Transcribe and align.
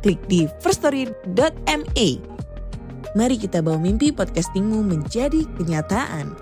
klik 0.00 0.20
di 0.26 0.48
firststory.me. 0.64 2.08
Mari 3.10 3.36
kita 3.36 3.60
bawa 3.60 3.78
mimpi 3.78 4.14
podcastingmu 4.14 4.80
menjadi 4.86 5.44
kenyataan. 5.58 6.32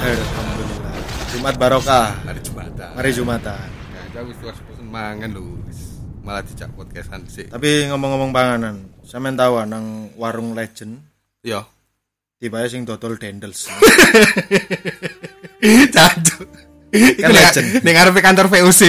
Alhamdulillah. 0.00 0.96
Jumat 1.30 1.54
barokah. 1.56 2.08
hari 2.26 2.40
Jumatan. 2.42 2.90
Hari 2.98 3.10
Jumatan. 3.14 3.68
Ya, 4.10 4.26
aku 4.26 4.34
wis 4.34 4.38
tuwas 4.42 4.58
Malah 6.20 6.44
dijak 6.44 6.70
podcastan 6.76 7.24
sih. 7.26 7.48
Tapi 7.48 7.88
ngomong-ngomong 7.88 8.30
panganan, 8.30 8.76
sampean 9.02 9.40
tahu 9.40 9.56
ah, 9.56 9.64
nang 9.64 10.12
warung 10.20 10.52
legend 10.52 11.00
Yo. 11.40 11.64
tiba 12.36 12.60
sing 12.68 12.84
dodol 12.84 13.16
dendels. 13.16 13.68
Cancuk. 15.96 16.48
Iku 16.90 17.22
Kan 17.22 17.30
legend. 17.32 17.66
ning 17.84 17.94
ngarepe 17.96 18.20
kantor 18.20 18.46
VOC. 18.52 18.82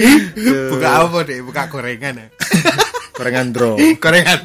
Buka 0.72 0.88
apa 1.04 1.18
deh? 1.28 1.38
Buka 1.44 1.68
gorengan 1.68 2.14
ya. 2.16 2.26
gorengan 3.16 3.46
dro. 3.52 3.76
Gorengan. 3.76 4.40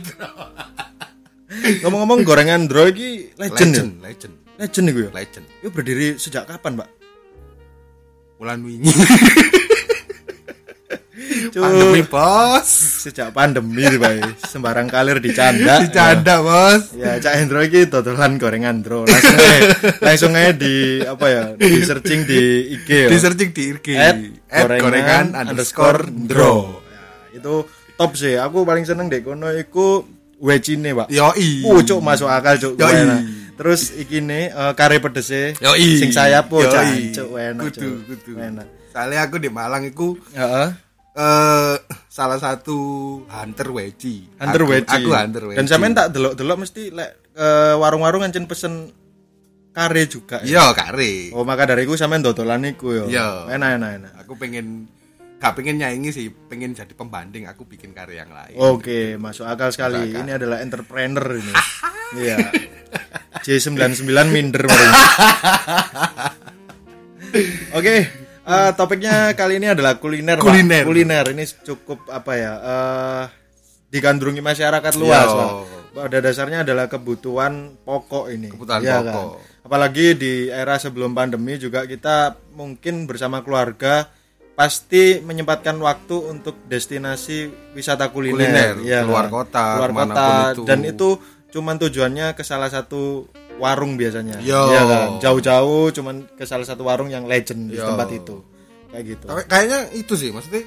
Ngomong-ngomong 1.86 2.28
gorengan 2.28 2.68
dro 2.68 2.92
iki 2.92 3.31
legend. 3.40 3.72
Legend, 3.72 3.92
ya? 3.95 4.03
legend. 4.12 4.34
Legend 4.59 4.86
iku 4.92 5.00
ya. 5.00 5.12
Legend. 5.16 5.45
Itu 5.64 5.70
berdiri 5.72 6.08
sejak 6.20 6.44
kapan, 6.47 6.80
Pak? 6.80 6.90
Bulan 8.36 8.59
wingi. 8.68 8.92
Cuk, 11.56 11.64
Pandemi, 11.64 12.02
Bos. 12.11 12.67
Sejak 13.08 13.31
pandemi 13.31 13.88
Pak. 13.95 14.44
Sembarang 14.44 14.92
kalir 14.92 15.23
dicanda. 15.23 15.80
Dicanda, 15.80 16.44
Bos. 16.44 16.92
Ya, 17.00 17.16
Cak 17.16 17.31
Hendro 17.39 17.64
iki 17.64 17.88
dodolan 17.88 18.36
gorengan 18.36 18.84
dro. 18.84 19.08
Langsung 19.08 19.39
aja, 19.39 19.67
langsung 20.06 20.31
aja 20.36 20.52
di 20.52 21.00
apa 21.00 21.25
ya? 21.31 21.44
Di 21.56 21.80
searching 21.80 22.28
di 22.28 22.42
IG 22.75 22.89
ya. 22.92 23.08
Di 23.08 23.16
searching 23.16 23.50
di 23.56 23.64
IG. 23.72 23.88
at 23.95 24.20
At 24.52 24.67
gorengan 24.84 25.31
underscore 25.31 26.03
draw. 26.28 26.75
Ya, 26.92 27.39
itu 27.39 27.64
top 27.95 28.12
sih. 28.19 28.36
Aku 28.36 28.67
paling 28.67 28.84
seneng 28.84 29.08
deh 29.08 29.23
kono 29.23 29.47
iku 29.56 30.03
wecine, 30.44 30.92
Pak. 30.92 31.08
Yoi. 31.08 31.64
Uh, 31.64 31.80
cuk 31.88 32.03
masuk 32.03 32.28
akal 32.28 32.59
cuk. 32.59 32.75
Yoi. 32.75 33.00
Enak. 33.00 33.22
Terus 33.56 33.95
iki 33.95 34.19
nih 34.19 34.52
eh, 34.52 34.73
kare 34.75 35.00
pedese 35.00 35.56
Yoi. 35.64 36.03
sing 36.03 36.12
sayap 36.12 36.52
po 36.52 36.59
Yoi. 36.59 37.16
cuk 37.16 37.40
enak 37.40 37.64
Kudu, 37.72 37.80
cuk. 37.80 37.95
kudu. 38.12 38.31
Enak. 38.44 38.67
Soalnya 38.92 39.23
aku 39.23 39.40
di 39.40 39.47
Malang 39.47 39.88
iku 39.88 40.19
Heeh. 40.36 40.67
Eh 41.16 41.76
salah 42.12 42.36
satu 42.36 42.78
hunter 43.26 43.68
weci. 43.72 44.28
Hunter 44.36 44.62
Aku- 44.64 44.72
weci. 44.72 44.96
Aku 45.00 45.10
hunter 45.12 45.44
weci. 45.48 45.58
Dan 45.58 45.66
sampean 45.66 45.96
tak 45.96 46.12
delok-delok 46.12 46.58
mesti 46.59 46.92
lek 46.92 47.09
eh, 47.34 47.76
warung-warung 47.76 48.22
ngancen 48.24 48.46
pesen 48.46 48.92
kare 49.72 50.08
juga. 50.08 50.40
ya? 50.44 50.72
Iya, 50.72 50.75
kare. 50.75 51.31
Oh, 51.31 51.44
maka 51.44 51.68
dari 51.68 51.84
iku 51.84 51.96
sampean 51.96 52.24
dodolan 52.24 52.64
iku 52.68 52.92
yo. 52.92 53.06
Iya. 53.08 53.48
Enak 53.48 53.70
enak 53.80 53.92
enak. 54.00 54.12
Aku 54.24 54.36
pengen 54.36 54.88
gak 55.36 55.52
pengen 55.56 55.78
nyaingi 55.78 56.09
sih, 56.09 56.31
pengen 56.31 56.72
jadi 56.72 56.96
pembanding 56.96 57.46
aku 57.46 57.68
bikin 57.68 57.92
karya 57.92 58.24
yang 58.24 58.31
lain. 58.31 58.56
Oke, 58.56 59.20
masuk 59.20 59.44
akal 59.46 59.70
sekali. 59.72 60.00
Masuk 60.00 60.12
akal. 60.16 60.24
Ini 60.24 60.31
adalah 60.36 60.58
entrepreneur 60.59 61.28
ini. 61.36 61.54
Iya. 62.16 62.38
J99 63.42 64.06
minder. 64.30 64.64
Oke, 67.75 67.96
eh, 68.45 68.72
topiknya 68.73 69.33
kali 69.33 69.57
ini 69.57 69.73
adalah 69.73 69.97
kuliner. 69.97 70.38
Pak. 70.38 70.45
Kuliner. 70.45 70.83
Kuliner 70.85 71.25
ini 71.33 71.44
cukup 71.66 72.06
apa 72.09 72.31
ya? 72.33 72.53
eh 72.61 73.23
digandrungi 73.89 74.41
masyarakat 74.44 74.94
luas, 74.97 75.28
Yo. 75.28 75.38
Pak. 75.38 75.51
Pada 75.95 76.17
dasarnya 76.19 76.67
adalah 76.67 76.91
kebutuhan 76.91 77.79
pokok 77.81 78.28
ini. 78.28 78.51
Kebutuhan 78.51 78.83
Iya 78.83 79.00
pokok. 79.01 79.39
Apalagi 79.66 80.13
di 80.13 80.33
era 80.51 80.75
sebelum 80.78 81.16
pandemi 81.16 81.56
juga 81.56 81.88
kita 81.88 82.35
mungkin 82.53 83.07
bersama 83.07 83.41
keluarga 83.41 84.11
pasti 84.53 85.19
menyempatkan 85.19 85.75
waktu 85.79 86.16
untuk 86.31 86.56
destinasi 86.67 87.51
wisata 87.75 88.07
kuliner, 88.07 88.75
Kuliner, 88.75 88.75
Iya 88.83 89.00
keluar 89.03 89.27
kan? 89.27 89.31
kota, 89.33 89.66
keluar 89.75 89.91
kota 89.91 90.27
itu. 90.56 90.62
dan 90.63 90.79
itu 90.83 91.09
cuman 91.51 91.75
tujuannya 91.75 92.27
ke 92.35 92.44
salah 92.44 92.72
satu 92.72 93.27
warung 93.58 93.96
biasanya 93.96 94.40
Yo. 94.40 94.68
Iya 94.68 94.82
kan 94.84 95.08
jauh-jauh 95.20 95.90
cuman 95.92 96.16
ke 96.30 96.44
salah 96.44 96.64
satu 96.64 96.84
warung 96.84 97.08
yang 97.08 97.24
legend 97.24 97.70
di 97.70 97.76
Yo. 97.76 97.88
tempat 97.88 98.10
itu 98.12 98.36
kayak 98.90 99.04
gitu 99.06 99.26
Tapi 99.26 99.42
kayaknya 99.46 99.80
itu 99.94 100.14
sih, 100.14 100.30
maksudnya 100.30 100.64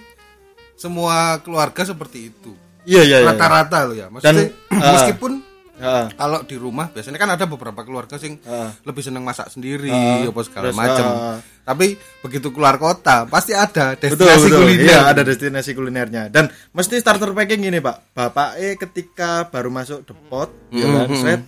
semua 0.74 1.16
keluarga 1.38 1.82
seperti 1.82 2.28
itu. 2.28 2.52
iya 2.84 3.02
iya 3.02 3.16
iya 3.20 3.28
Rata-rata 3.28 3.78
loh 3.84 3.94
ya. 3.94 4.06
Dan, 4.06 4.14
Maksudnya 4.14 4.46
ah. 4.70 4.92
meskipun 4.94 5.32
Heeh. 5.74 6.06
kalau 6.12 6.42
di 6.42 6.56
rumah 6.56 6.88
biasanya 6.88 7.16
kan 7.16 7.30
ada 7.30 7.44
beberapa 7.44 7.82
keluarga 7.82 8.16
sing 8.16 8.38
Ah. 8.42 8.70
lebih 8.82 8.98
seneng 9.00 9.22
masak 9.22 9.46
sendiri 9.48 9.86
Ah. 9.86 10.24
apa 10.24 10.40
segala 10.42 10.70
macam. 10.72 11.04
ah. 11.06 11.38
Tapi 11.62 11.94
begitu 12.18 12.48
keluar 12.48 12.74
kota 12.76 13.26
pasti 13.26 13.52
ada 13.52 13.92
betul 13.92 14.24
destinasi 14.24 14.46
betul 14.46 14.60
kuliner. 14.60 14.84
iya 14.84 14.98
ada 15.04 15.20
destinasi 15.20 15.70
kulinernya 15.72 16.22
dan 16.26 16.46
mesti 16.70 16.96
starter 16.96 17.30
packing 17.30 17.60
gini 17.60 17.78
pak 17.78 18.10
bapak 18.10 18.56
eh 18.56 18.74
ketika 18.74 19.46
baru 19.46 19.68
masuk 19.68 20.02
depot 20.02 20.48
ya 20.70 20.86
kan 20.86 21.06
Mhm. 21.06 21.20
set, 21.20 21.40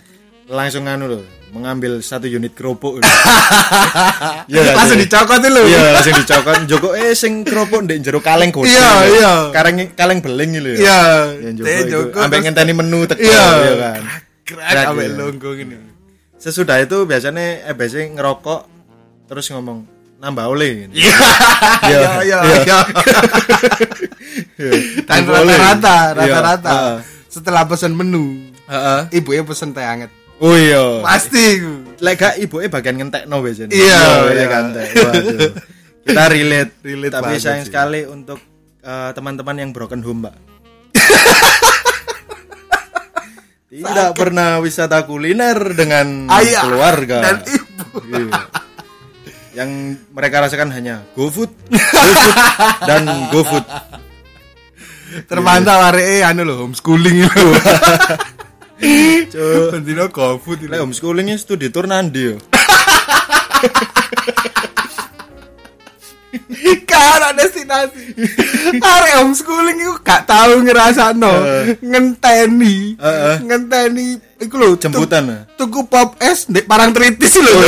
langsung 0.51 0.85
anu 0.85 1.07
loh 1.07 1.23
mengambil 1.51 1.99
satu 1.99 2.27
unit 2.27 2.55
kerupuk 2.55 2.99
Iya 4.51 4.61
kan, 4.71 4.75
Langsung 4.79 4.99
iya. 4.99 5.07
dicokot 5.07 5.41
itu. 5.43 5.63
Iya, 5.67 5.81
langsung 5.95 6.15
dicokot. 6.15 6.55
Joko 6.71 6.89
eh 6.95 7.11
sing 7.15 7.43
kerupuk 7.43 7.87
ndek 7.87 7.99
jero 8.03 8.19
kaleng 8.23 8.51
godhong. 8.55 8.71
Iya, 8.71 8.91
iya. 9.11 9.33
Kaleng 9.51 9.91
kaleng 9.95 10.19
beling 10.23 10.51
gitu 10.59 10.71
ya. 10.75 10.79
Iya. 10.79 11.01
Teh 11.59 11.91
Joko 11.91 12.19
terus- 12.23 12.43
ngenteni 12.43 12.73
menu 12.75 13.03
teko 13.07 13.23
Iya. 13.23 13.47
ya 13.63 13.75
kan. 13.79 14.03
Krak 14.47 14.85
ambek 14.95 15.07
iya. 15.11 15.17
longgo 15.19 15.51
gini. 15.55 15.75
Sesudah 16.39 16.79
itu 16.79 17.03
biasanya 17.03 17.67
eh 17.67 17.75
biasanya 17.75 18.15
ngerokok 18.15 18.61
terus 19.27 19.51
ngomong 19.51 19.87
nambah 20.19 20.47
oleh. 20.47 20.87
Iya. 20.91 21.15
Iya, 21.83 21.99
Iya, 22.23 22.39
iya. 22.47 22.59
iya. 22.63 22.79
Dan 25.07 25.23
rata-rata, 25.27 25.97
Iya, 26.15 26.15
rata-rata. 26.15 26.73
Setelah 27.31 27.63
pesan 27.67 27.95
menu, 27.95 28.51
Heeh. 28.67 29.19
ibunya 29.19 29.43
pesen 29.43 29.71
teh 29.71 29.83
anget. 29.83 30.11
Oh 30.41 30.57
iya. 30.57 31.05
Pasti. 31.05 31.61
Lek 32.01 32.17
gak 32.17 32.35
ibuke 32.41 32.73
bagian 32.73 32.97
ngentekno 32.97 33.45
biasanya. 33.45 33.69
Iya, 33.71 34.01
iya 34.33 34.47
kan. 34.49 34.65
Waduh. 34.73 35.53
Kita 36.01 36.23
relate. 36.33 36.73
Relate 36.81 37.13
Tapi 37.13 37.33
sayang 37.37 37.63
sih. 37.63 37.69
sekali 37.69 38.01
untuk 38.09 38.41
eh, 38.81 39.11
teman-teman 39.13 39.57
yang 39.61 39.71
broken 39.71 40.01
home, 40.01 40.25
Mbak. 40.25 40.35
Tidak 43.71 44.11
pernah 44.19 44.59
wisata 44.59 45.07
kuliner 45.07 45.77
dengan 45.77 46.27
Ayah 46.27 46.67
keluarga. 46.67 47.19
dan 47.23 47.37
ibu. 47.47 47.87
Iya. 48.11 48.41
Yang 49.51 49.71
mereka 50.11 50.43
rasakan 50.43 50.73
hanya 50.73 51.05
GoFood, 51.15 51.51
GoFood 52.07 52.37
dan 52.83 53.03
GoFood. 53.31 53.67
Terpantau 55.27 55.79
hari 55.85 56.23
anu 56.23 56.47
loh 56.47 56.67
homeschooling 56.67 57.27
itu. 57.27 57.47
Cuk. 58.81 59.69
Bendino 59.71 60.09
GoFood. 60.09 60.65
Lek 60.65 60.81
homeschooling 60.81 61.29
studi 61.37 61.69
tour 61.69 61.85
nandi 61.85 62.23
yo. 62.25 62.37
Karena 66.87 67.35
destinasi. 67.35 68.15
Hari 68.79 69.11
homeschooling 69.19 69.79
itu 69.79 69.95
gak 70.01 70.25
tahu 70.25 70.63
ngerasa 70.63 71.11
no 71.13 71.31
ngenteni, 71.81 72.95
ngenteni. 73.43 74.09
Iku 74.41 74.55
lho 74.57 74.73
Jemputan. 74.75 75.29
tuk- 75.53 75.69
Tuku 75.69 75.81
pop 75.85 76.17
es 76.19 76.47
di 76.47 76.63
parang 76.63 76.91
tritis 76.91 77.37
lho. 77.37 77.55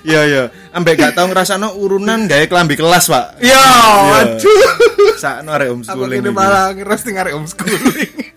Iya 0.00 0.20
iya. 0.24 0.42
Ambek 0.72 0.98
gak 0.98 1.14
tau 1.14 1.26
ngrasakno 1.26 1.76
urunan 1.76 2.26
gawe 2.26 2.42
kelambi 2.46 2.74
kelas, 2.74 3.06
Pak. 3.06 3.38
Ya, 3.38 3.54
Iya. 3.54 4.34
aduh. 4.34 4.66
Sakno 5.14 5.50
arek 5.52 5.68
homeschooling. 5.70 6.20
iki. 6.20 6.32
malah 6.32 6.72
ngerosting 6.72 7.14
hari 7.14 7.30
homeschooling. 7.30 8.29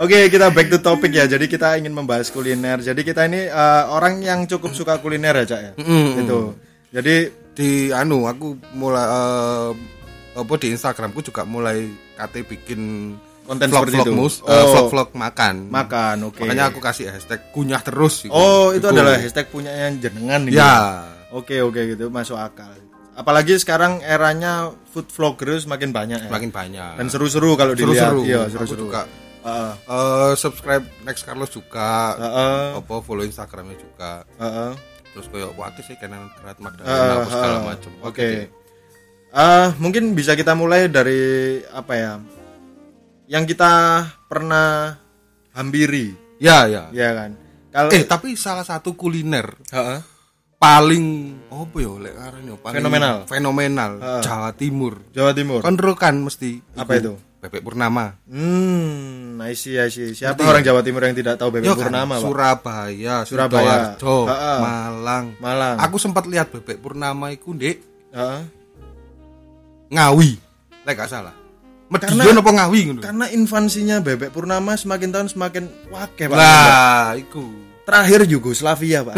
Oke, 0.00 0.32
kita 0.32 0.48
back 0.48 0.68
to 0.70 0.80
topic 0.80 1.12
ya. 1.12 1.28
Jadi 1.28 1.44
kita 1.44 1.76
ingin 1.76 1.92
membahas 1.92 2.32
kuliner. 2.32 2.80
Jadi 2.80 3.04
kita 3.04 3.28
ini 3.28 3.44
eh, 3.44 3.84
orang 3.86 4.20
yang 4.20 4.48
cukup 4.48 4.72
suka 4.72 4.96
kuliner 4.96 5.36
ya, 5.36 5.46
Cak 5.46 5.60
ya. 5.60 5.72
Mm-mm. 5.76 6.06
Gitu. 6.16 6.40
Jadi 6.90 7.14
di 7.52 7.70
anu 7.92 8.24
aku 8.24 8.56
mulai 8.72 9.04
eh, 9.04 9.70
apa 10.32 10.52
di 10.56 10.72
Instagramku 10.72 11.20
juga 11.20 11.44
mulai 11.44 11.84
kate 12.16 12.40
bikin 12.42 13.12
Konten 13.44 13.66
vlog 13.66 13.82
seperti 13.82 13.96
vlog 13.98 14.06
itu. 14.06 14.14
mus, 14.14 14.34
Oh. 14.40 14.48
eh, 14.48 14.64
vlog-vlog 14.64 15.08
makan. 15.12 15.54
Makan, 15.68 16.16
oke. 16.24 16.38
Makanya 16.40 16.70
aku 16.70 16.78
kasih 16.78 17.10
hashtag 17.10 17.50
kunyah 17.50 17.82
terus. 17.82 18.24
iku. 18.24 18.32
Oh, 18.32 18.70
itu 18.70 18.86
adalah 18.86 19.18
hashtag 19.18 19.50
punyanya 19.50 19.90
jenengan 20.00 20.40
ini. 20.42 20.54
Ya. 20.54 21.04
Oke, 21.28 21.60
oke 21.60 21.92
gitu 21.92 22.08
masuk 22.08 22.40
akal. 22.40 22.72
Apalagi 23.12 23.58
sekarang 23.58 24.00
eranya 24.00 24.70
food 24.88 25.10
vlogger 25.10 25.60
semakin 25.60 25.92
banyak 25.92 26.24
ya. 26.24 26.28
Semakin 26.30 26.48
banyak. 26.48 26.92
Dan 26.96 27.06
seru-seru 27.10 27.52
kalau 27.52 27.76
dilihat. 27.76 28.08
seru-seru. 28.08 28.20
Iya, 28.24 28.40
Aku 28.46 28.52
seru-seru. 28.54 28.80
juga 28.86 29.00
Heeh. 29.40 29.72
eh, 29.86 30.32
subscribe 30.34 30.84
Next 31.02 31.24
Carlos 31.24 31.48
juga. 31.48 32.14
Heeh. 32.14 32.78
Apa 32.78 33.00
follow 33.00 33.24
Instagramnya 33.24 33.76
juga. 33.76 34.22
Heeh. 34.36 34.72
Terus 35.10 35.26
kayak 35.26 35.50
wah 35.54 35.70
sih 35.76 35.96
kanan 35.96 36.30
kerat 36.34 36.54
Heeh, 36.54 36.64
Magdalena 36.64 37.14
apa 37.16 37.28
segala 37.28 37.58
macam. 37.64 37.90
Oke. 38.02 38.30
Eh, 39.30 39.68
mungkin 39.78 40.12
bisa 40.12 40.34
kita 40.34 40.52
mulai 40.52 40.86
dari 40.86 41.20
apa 41.66 41.92
ya? 41.94 42.12
Yang 43.26 43.54
kita 43.54 43.72
pernah 44.26 44.98
hampiri, 45.50 46.14
Ya, 46.38 46.66
ya. 46.66 46.90
ya 46.90 47.14
kan? 47.14 47.30
Kalau 47.70 47.90
Eh, 47.90 48.02
tapi 48.02 48.34
salah 48.34 48.66
satu 48.66 48.98
kuliner 48.98 49.54
Heeh. 49.70 50.02
paling 50.58 51.06
apa 51.48 51.76
ya 51.78 51.92
lek 51.96 52.14
arannya 52.18 52.54
paling 52.58 52.76
Fenomenal. 52.82 53.16
fenomenal 53.24 53.92
Heeh. 54.02 54.22
Jawa 54.26 54.50
Timur. 54.50 54.98
Jawa 55.14 55.30
Timur. 55.30 55.62
Kan 55.62 55.78
ro 55.78 55.94
kan 55.94 56.18
mesti 56.18 56.58
Apa 56.74 56.98
itu? 56.98 57.14
Bebek 57.40 57.64
Purnama. 57.64 58.20
Hmm, 58.28 59.40
I 59.40 59.56
see, 59.56 59.80
I 59.80 59.88
see. 59.88 60.12
Siapa 60.12 60.36
Ngerti 60.36 60.44
orang 60.44 60.60
Jawa 60.60 60.80
Timur 60.84 61.00
yang 61.08 61.16
tidak 61.16 61.40
tahu 61.40 61.56
bebek 61.56 61.72
Ya 61.72 61.74
kan, 61.74 61.88
Purnama, 61.88 62.14
Pak? 62.20 62.24
Surabaya, 62.28 63.14
Surabaya. 63.24 63.96
Sidoarjo, 63.96 64.16
Heeh. 64.28 64.58
Malang. 64.60 65.24
Malang. 65.40 65.76
Aku 65.80 65.96
sempat 65.96 66.28
lihat 66.28 66.52
bebek 66.52 66.76
Purnama 66.84 67.32
iku 67.32 67.56
Ndek 67.56 67.80
Heeh. 68.12 68.40
Ngawi. 69.88 70.30
Lek 70.84 70.94
gak 71.00 71.08
salah. 71.08 71.32
Medion 71.88 72.44
apa 72.44 72.50
Ngawi 72.52 72.80
ngono. 72.92 73.00
Karena 73.00 73.26
infansinya 73.32 74.04
bebek 74.04 74.36
Purnama 74.36 74.76
semakin 74.76 75.08
tahun 75.08 75.28
semakin 75.32 75.64
wake, 75.88 76.28
Pak. 76.28 76.36
Lah, 76.36 77.16
iku. 77.16 77.40
Terakhir 77.88 78.28
Yugoslavia, 78.28 79.00
Pak. 79.00 79.16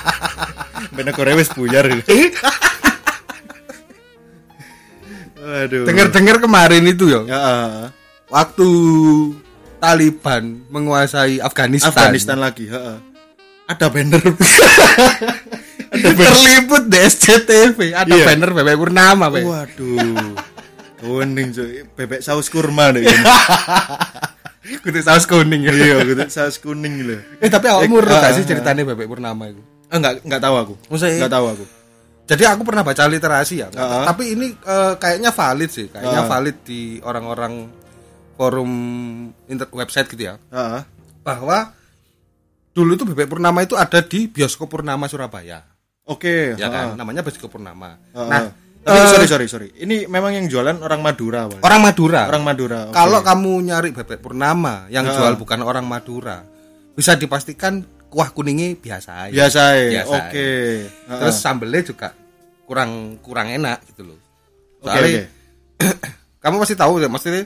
Bener 0.96 1.12
Korea 1.12 1.36
wis 1.36 1.52
buyar. 1.52 1.84
Waduh. 5.40 5.84
Dengar-dengar 5.88 6.36
kemarin 6.38 6.84
itu 6.84 7.08
ya, 7.08 7.20
Heeh. 7.24 7.88
waktu 8.28 8.68
Taliban 9.80 10.60
menguasai 10.68 11.40
Afghanistan. 11.40 11.88
Afghanistan 11.90 12.36
lagi, 12.36 12.68
heeh. 12.68 12.98
Ada 13.64 13.86
banner. 13.94 14.20
Terliput 15.90 16.84
di 16.86 16.98
SCTV, 17.00 17.78
ada 17.92 18.12
Iya. 18.12 18.24
banner 18.26 18.50
bebek 18.52 18.76
Purnama, 18.76 19.26
Pak. 19.28 19.42
Waduh. 19.42 20.36
Kuning 21.00 21.48
cuy, 21.50 21.88
bebek 21.88 22.20
saus 22.20 22.46
kurma 22.46 22.92
deh. 22.92 23.02
Kudu 24.84 25.00
saus 25.00 25.24
kuning 25.24 25.64
ya. 25.64 25.72
Iya, 25.72 26.04
gitu 26.04 26.20
saus 26.28 26.60
kuning 26.60 27.02
loh. 27.02 27.20
Eh 27.40 27.48
tapi 27.48 27.66
awakmu 27.66 27.96
Eh, 27.96 28.06
gak 28.06 28.22
ah, 28.22 28.32
sih 28.36 28.44
ah. 28.44 28.46
ceritanya 28.46 28.84
bebek 28.84 29.08
Purnama 29.08 29.48
itu? 29.48 29.64
Enggak 29.88 30.20
enggak 30.22 30.38
tahu 30.38 30.54
aku. 30.60 30.74
Maksudnya- 30.92 31.16
Enggak 31.24 31.32
tahu 31.32 31.46
aku. 31.48 31.64
Jadi 32.30 32.46
aku 32.46 32.62
pernah 32.62 32.80
baca 32.80 33.02
literasi 33.04 33.54
ya, 33.58 33.68
Ah. 33.72 34.06
tapi 34.06 34.32
ini 34.32 34.54
eh, 34.54 34.94
kayaknya 34.94 35.30
valid 35.30 35.66
sih, 35.68 35.90
kayaknya 35.90 36.22
Ah. 36.22 36.28
valid 36.28 36.56
di 36.62 36.80
orang-orang 37.00 37.66
forum 38.36 38.70
inter 39.44 39.66
website 39.68 40.06
gitu 40.08 40.22
ya, 40.24 40.34
Heeh. 40.46 40.82
bahwa 41.20 41.74
dulu 42.70 42.94
itu 42.94 43.04
bebek 43.04 43.26
Purnama 43.28 43.60
itu 43.60 43.74
ada 43.74 43.98
di 43.98 44.24
bioskop 44.24 44.70
Purnama 44.70 45.04
Surabaya, 45.04 45.66
Oke, 46.06 46.54
ya 46.54 46.68
kan, 46.68 46.94
heeh. 46.94 46.96
namanya 46.96 47.20
bioskop 47.20 47.50
Purnama. 47.50 47.98
Heeh. 48.08 48.28
Nah, 48.30 48.46
tapi 48.80 48.96
eh, 48.96 49.08
sorry 49.10 49.26
sorry 49.26 49.46
sorry. 49.46 49.68
Ini 49.74 50.06
memang 50.06 50.30
yang 50.32 50.46
jualan 50.46 50.78
orang 50.78 51.02
Madura, 51.02 51.50
Pak. 51.50 51.60
orang 51.60 51.80
Madura. 51.82 52.22
Orang 52.26 52.44
Madura. 52.44 52.78
oke. 52.86 52.94
Kalau 52.94 53.20
kamu 53.20 53.52
nyari 53.66 53.90
bebek 53.90 54.22
Purnama 54.22 54.86
yang 54.86 55.04
Ah. 55.04 55.12
jual 55.12 55.34
bukan 55.34 55.60
orang 55.60 55.84
Madura, 55.84 56.46
bisa 56.94 57.12
dipastikan 57.12 57.82
kuah 58.06 58.30
kuningnya 58.30 58.72
biasa 58.74 59.10
aja. 59.26 59.34
biasa 59.34 59.62
ya. 59.76 59.90
Biasa 59.98 60.14
Oke. 60.16 60.48
Heeh. 60.88 61.18
Terus 61.18 61.36
sambelnya 61.36 61.82
juga 61.84 62.08
kurang 62.70 63.18
kurang 63.18 63.50
enak 63.50 63.82
gitu 63.90 64.06
loh. 64.06 64.18
Oke, 64.78 64.86
Soalnya 64.86 65.10
oke. 65.10 65.24
kamu 66.46 66.54
pasti 66.62 66.78
tahu 66.78 67.02
ya 67.02 67.10
maksudnya 67.10 67.42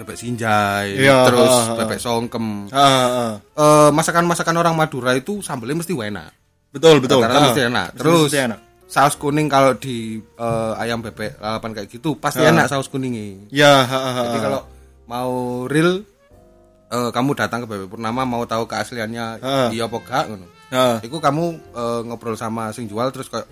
bebek 0.00 0.16
sinjai, 0.16 0.96
Iya, 0.96 1.28
terus 1.28 1.44
ah, 1.44 1.60
ah, 1.60 1.76
bebek 1.76 2.00
songkem. 2.00 2.72
Eh, 2.72 3.90
masakan-masakan 3.92 4.56
orang 4.56 4.72
Madura 4.72 5.12
itu 5.12 5.44
sambelnya 5.44 5.76
mesti 5.76 5.92
enak. 5.92 6.32
Betul, 6.72 7.04
betul. 7.04 7.20
Heeh. 7.20 7.36
mesti 7.36 7.68
enak. 7.68 7.88
Terus 8.00 8.32
mesti 8.32 8.40
enak. 8.48 8.60
saus 8.88 9.14
kuning 9.14 9.46
kalau 9.46 9.76
di 9.76 10.16
eh, 10.18 10.72
ayam 10.80 10.98
bebek 10.98 11.36
lalapan 11.36 11.76
kayak 11.76 11.92
gitu 11.92 12.16
pasti 12.16 12.40
Ah. 12.40 12.48
enak 12.48 12.66
saus 12.66 12.88
kuningnya. 12.88 13.44
Ya, 13.52 13.84
heeh, 13.84 14.12
heeh. 14.16 14.26
Jadi 14.32 14.38
kalau 14.40 14.60
mau 15.04 15.32
real 15.68 16.00
eh, 16.88 17.10
kamu 17.12 17.30
datang 17.36 17.62
ke 17.62 17.66
bebek 17.68 17.92
Purnama 17.92 18.24
mau 18.24 18.42
tahu 18.48 18.64
keasliannya 18.64 19.24
Ah. 19.38 19.68
iya 19.68 19.84
apa 19.84 20.00
gak 20.00 20.24
ngono. 20.26 20.48
Heeh. 20.72 20.96
Iku 21.06 21.20
kamu 21.20 21.44
eh, 21.76 22.00
ngobrol 22.08 22.34
sama 22.34 22.72
sing 22.72 22.88
jual 22.88 23.12
terus 23.12 23.28
kayak 23.28 23.44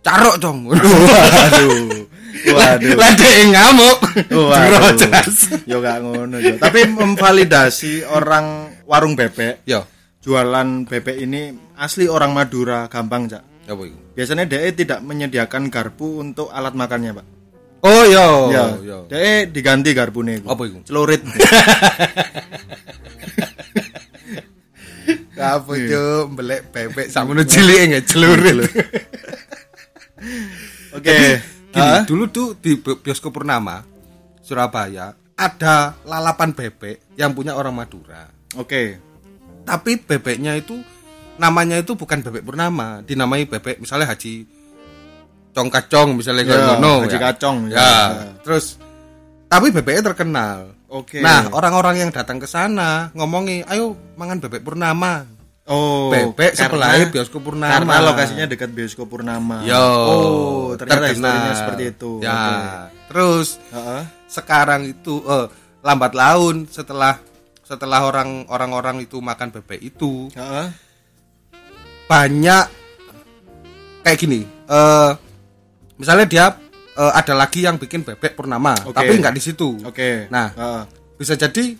carok 0.00 0.36
dong. 0.40 0.58
Waduh. 0.70 2.08
Waduh. 2.40 2.94
Lade 2.96 3.30
ngamuk. 3.52 3.98
Waduh. 4.32 4.96
Jelas. 4.96 5.38
Yo 5.68 5.80
gak 5.84 6.00
ngono 6.04 6.36
yo. 6.40 6.56
Tapi 6.56 6.88
memvalidasi 6.88 8.08
orang 8.08 8.74
warung 8.88 9.14
bebek 9.14 9.62
Yo, 9.68 9.86
jualan 10.24 10.88
bebek 10.88 11.16
ini 11.20 11.54
asli 11.78 12.10
orang 12.10 12.34
Madura 12.34 12.88
gampang, 12.90 13.30
Cak. 13.30 13.44
apa 13.70 13.82
iku? 13.86 13.98
Biasanya 14.18 14.50
DE 14.50 14.74
tidak 14.74 14.98
menyediakan 15.06 15.70
garpu 15.70 16.18
untuk 16.18 16.50
alat 16.50 16.74
makannya, 16.74 17.14
Pak. 17.14 17.26
Oh 17.80 18.02
yo, 18.04 18.50
ya, 18.50 18.76
yo. 18.82 18.98
DE 19.06 19.46
diganti 19.48 19.94
garpune 19.94 20.42
iku. 20.42 20.50
Apa 20.50 20.62
iku? 20.66 20.82
Celurit. 20.84 21.22
Apa 25.40 25.72
itu 25.72 26.28
mbelek 26.28 26.68
bebek 26.68 27.08
sakmono 27.08 27.40
cilik 27.48 27.80
nggak 27.88 28.04
celurit. 28.04 28.60
Oke. 30.96 31.10
Gini, 31.10 31.30
Hah? 31.74 32.02
dulu 32.02 32.26
tuh 32.28 32.58
di 32.58 32.74
bi- 32.76 32.98
bioskop 32.98 33.30
Purnama 33.30 33.78
Surabaya 34.42 35.14
ada 35.38 35.94
lalapan 36.02 36.50
bebek 36.52 37.14
yang 37.16 37.32
punya 37.32 37.54
orang 37.56 37.72
Madura. 37.72 38.26
Oke. 38.58 38.98
Tapi 39.64 40.02
bebeknya 40.02 40.58
itu 40.58 40.76
namanya 41.40 41.80
itu 41.80 41.94
bukan 41.96 42.20
bebek 42.20 42.44
Purnama, 42.44 43.00
dinamai 43.06 43.46
bebek 43.48 43.80
misalnya 43.80 44.12
Haji 44.12 44.44
Cong 45.50 45.70
Kacong 45.70 46.08
misalnya 46.18 46.44
kayak 46.46 46.60
Ya, 46.60 46.66
ngono 46.76 46.92
Haji 47.06 47.16
ya. 47.16 47.22
Kacong, 47.22 47.56
ya. 47.70 47.76
Ya. 47.78 47.96
Terus 48.42 48.76
tapi 49.50 49.74
bebeknya 49.74 50.14
terkenal. 50.14 50.74
Oke. 50.90 51.22
Nah, 51.22 51.50
orang-orang 51.54 52.02
yang 52.02 52.10
datang 52.10 52.42
ke 52.42 52.46
sana 52.50 53.14
ngomongi, 53.14 53.62
"Ayo 53.66 53.94
mangan 54.18 54.42
bebek 54.42 54.62
Purnama." 54.62 55.39
Oh, 55.70 56.10
bebek 56.10 56.58
sebelahnya 56.58 57.14
bioskop 57.14 57.46
Purnama. 57.46 57.70
Karena 57.70 58.02
lokasinya 58.02 58.46
dekat 58.50 58.74
bioskop 58.74 59.06
Purnama. 59.06 59.62
Yo, 59.62 59.78
Oh, 59.78 60.66
ternyata 60.74 61.14
historinya 61.14 61.54
seperti 61.54 61.82
itu. 61.94 62.12
Ya. 62.18 62.34
Oke. 62.34 62.54
Terus 63.06 63.48
Heeh. 63.70 64.02
sekarang 64.26 64.82
itu 64.84 65.22
eh, 65.24 65.46
lambat 65.80 66.12
laun 66.12 66.66
setelah 66.66 67.22
setelah 67.62 68.02
orang 68.02 68.50
orang-orang 68.50 69.06
itu 69.06 69.22
makan 69.22 69.54
bebek 69.54 69.78
itu 69.80 70.26
Heeh. 70.34 70.74
banyak 72.06 72.66
kayak 74.02 74.18
gini. 74.18 74.42
eh 74.66 75.10
misalnya 75.94 76.26
dia 76.26 76.46
eh, 76.94 77.12
ada 77.14 77.34
lagi 77.34 77.62
yang 77.62 77.78
bikin 77.78 78.02
bebek 78.02 78.34
purnama, 78.34 78.74
Oke. 78.82 78.94
tapi 78.94 79.12
nggak 79.16 79.34
di 79.34 79.42
situ. 79.42 79.78
Oke. 79.82 80.26
Nah, 80.30 80.50
Heeh. 80.50 80.82
bisa 81.14 81.34
jadi 81.34 81.78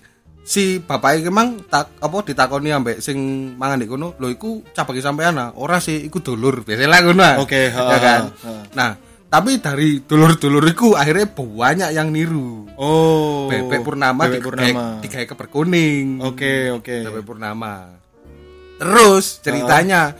si 0.50 0.82
bapaknya 0.82 1.30
emang 1.30 1.62
tak 1.62 1.94
apa 2.02 2.26
ditakoni 2.26 2.74
ambek 2.74 2.98
sing 2.98 3.14
mangan 3.54 3.78
di 3.78 3.86
kono 3.86 4.18
lho 4.18 4.26
iku 4.28 4.66
cabagi 4.66 4.98
sampean 4.98 5.38
ah 5.38 5.54
ora 5.54 5.78
sih 5.78 6.02
iku 6.02 6.18
dulur 6.18 6.66
biasanya 6.66 6.90
lah 6.90 7.00
ngono 7.00 7.22
ah. 7.22 7.36
Oke, 7.38 7.70
ya 7.70 7.78
ha, 7.78 7.96
kan 7.96 8.22
ha. 8.34 8.52
nah 8.74 8.90
tapi 9.30 9.62
dari 9.62 10.02
dulur-dulur 10.02 10.66
iku 10.66 10.98
akhirnya 10.98 11.30
banyak 11.30 11.90
yang 11.94 12.10
niru 12.10 12.66
Oh. 12.74 13.46
bebek 13.46 13.84
purnama 13.84 14.26
Bebek 14.26 14.40
di 14.40 14.42
Purnama. 14.42 14.84
digawe 14.98 15.24
keper 15.28 15.46
kuning 15.46 16.18
Oke, 16.18 16.72
oke. 16.72 16.96
bebek 17.06 17.22
purnama 17.22 17.94
terus 18.74 19.38
ceritanya 19.38 20.16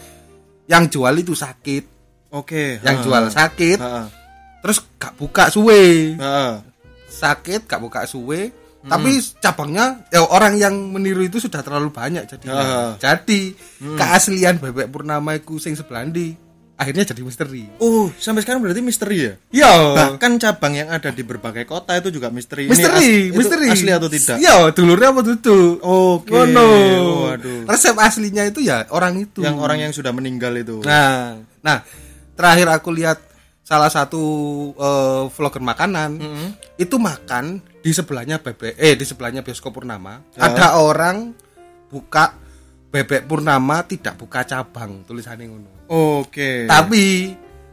yang 0.68 0.86
jual 0.86 1.10
itu 1.16 1.34
sakit 1.34 1.84
Oke. 2.30 2.78
yang 2.86 2.96
ha. 2.96 3.02
jual 3.02 3.24
sakit 3.26 3.78
Heeh. 3.82 4.06
terus 4.62 4.78
gak 4.94 5.18
buka 5.18 5.50
suwe 5.50 6.14
sakit 7.10 7.66
gak 7.66 7.80
buka 7.80 8.06
suwe 8.06 8.54
Hmm. 8.80 8.88
tapi 8.90 9.12
cabangnya 9.36 10.08
ya 10.08 10.24
orang 10.24 10.56
yang 10.56 10.72
meniru 10.72 11.20
itu 11.20 11.36
sudah 11.36 11.60
terlalu 11.60 11.88
banyak 11.88 12.24
jadi 12.26 12.44
Ah. 12.48 12.96
jadi 12.96 13.52
Hmm. 13.76 13.92
keaslian 13.94 14.56
bebek 14.56 14.88
purnama 14.88 15.34
iku 15.34 15.56
sing 15.56 15.72
sebelandi 15.72 16.32
akhirnya 16.74 17.04
jadi 17.04 17.20
misteri 17.20 17.68
Oh, 17.76 18.08
sampai 18.10 18.40
sekarang 18.40 18.64
berarti 18.64 18.80
misteri 18.80 19.16
ya? 19.22 19.34
yo 19.52 19.68
Bahkan 19.92 20.32
cabang 20.38 20.72
yang 20.74 20.88
ada 20.88 21.08
di 21.08 21.20
berbagai 21.20 21.64
kota 21.64 21.92
itu 21.94 22.08
juga 22.08 22.28
misteri. 22.28 22.64
Ini 22.64 22.72
misteri 22.72 22.96
as- 22.96 23.28
itu 23.28 23.36
misteri 23.36 23.66
Asli 23.68 23.90
atau 23.92 24.08
tidak? 24.08 24.36
yo 24.40 24.56
dulurnya 24.70 25.08
apa 25.10 25.20
tutup 25.22 25.76
Oke. 25.78 26.32
Ngono. 26.32 26.68
Waduh. 27.28 27.68
resep 27.68 27.92
aslinya 27.94 28.48
itu 28.48 28.60
ya 28.62 28.88
orang 28.88 29.20
itu 29.20 29.40
Yang 29.40 29.56
orang 29.60 29.78
yang 29.78 29.92
sudah 29.92 30.08
meninggal 30.10 30.56
itu. 30.56 30.80
nah 30.80 31.36
nah 31.60 31.84
terakhir 32.32 32.72
aku 32.72 32.88
lihat 32.90 33.20
salah 33.70 33.86
satu 33.86 34.22
eh, 34.74 35.22
vlogger 35.30 35.62
makanan 35.62 36.18
itu 36.74 36.98
makan 36.98 37.62
di 37.78 37.94
sebelahnya 37.94 38.36
bebek 38.36 38.74
eh 38.74 38.98
di 38.98 39.06
sebelahnya 39.06 39.40
bioskop 39.40 39.70
Purnama 39.72 40.18
Ya. 40.34 40.50
ada 40.50 40.74
orang 40.76 41.30
buka 41.86 42.34
bebek 42.88 43.24
Purnama 43.24 43.86
tidak 43.86 44.18
buka 44.18 44.42
cabang 44.42 45.06
tulisannya 45.06 45.46
ngono 45.46 45.70
Oke. 45.86 46.66
tapi 46.66 47.30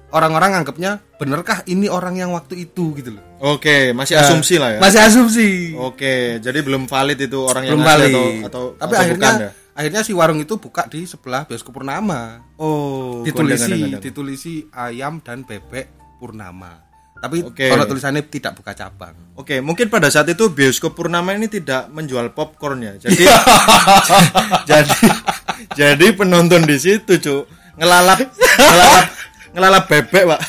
orang-orang 0.07 0.61
anggapnya 0.61 1.01
benerkah 1.17 1.65
ini 1.65 1.89
orang 1.89 2.13
yang 2.15 2.29
waktu 2.31 2.61
itu 2.61 2.93
gitu 2.93 3.17
loh 3.17 3.25
Oke, 3.37 3.93
masih 3.93 4.17
asumsi 4.17 4.57
lah 4.57 4.77
ya. 4.77 4.79
masih 4.79 5.01
asumsi 5.01 5.49
Oke, 5.77 6.37
jadi 6.37 6.61
belum 6.61 6.85
valid 6.85 7.17
itu 7.19 7.37
orang 7.41 7.65
yang 7.65 7.77
belum 7.77 7.85
ngasih 7.85 7.97
balik 7.97 8.13
atau 8.13 8.25
atau 8.45 8.63
tapi 8.75 8.93
atau 8.93 9.01
akhirnya 9.01 9.17
bukan 9.17 9.33
ya? 9.41 9.51
Akhirnya 9.77 10.01
si 10.01 10.11
warung 10.11 10.41
itu 10.41 10.57
buka 10.57 10.89
di 10.89 11.05
sebelah 11.05 11.45
bioskop 11.45 11.77
Purnama 11.77 12.41
Oh, 12.57 13.21
ditulisi 13.21 13.69
gondang-gondang. 13.69 14.01
ditulisi 14.01 14.53
ayam 14.73 15.21
dan 15.21 15.45
bebek 15.45 15.85
Purnama 16.17 16.81
tapi 17.17 17.41
Oke. 17.41 17.69
kalau 17.69 17.85
tulisannya 17.85 18.25
tidak 18.25 18.57
buka 18.57 18.73
cabang 18.73 19.13
Oke, 19.37 19.61
mungkin 19.61 19.89
pada 19.89 20.09
saat 20.09 20.25
itu 20.29 20.49
bioskop 20.49 20.97
Purnama 20.97 21.33
ini 21.33 21.45
tidak 21.45 21.93
menjual 21.93 22.33
popcorn 22.33 22.81
ya. 22.81 22.93
Jadi 22.97 23.21
jadi 24.69 24.97
jadi 25.77 26.05
penonton 26.17 26.65
di 26.65 26.73
situ, 26.77 27.21
Cuk. 27.21 27.45
Ngelalap 27.77 28.17
ngelalap 28.33 29.05
ngelalap 29.53 29.83
bebek, 29.85 30.23
Pak. 30.25 30.41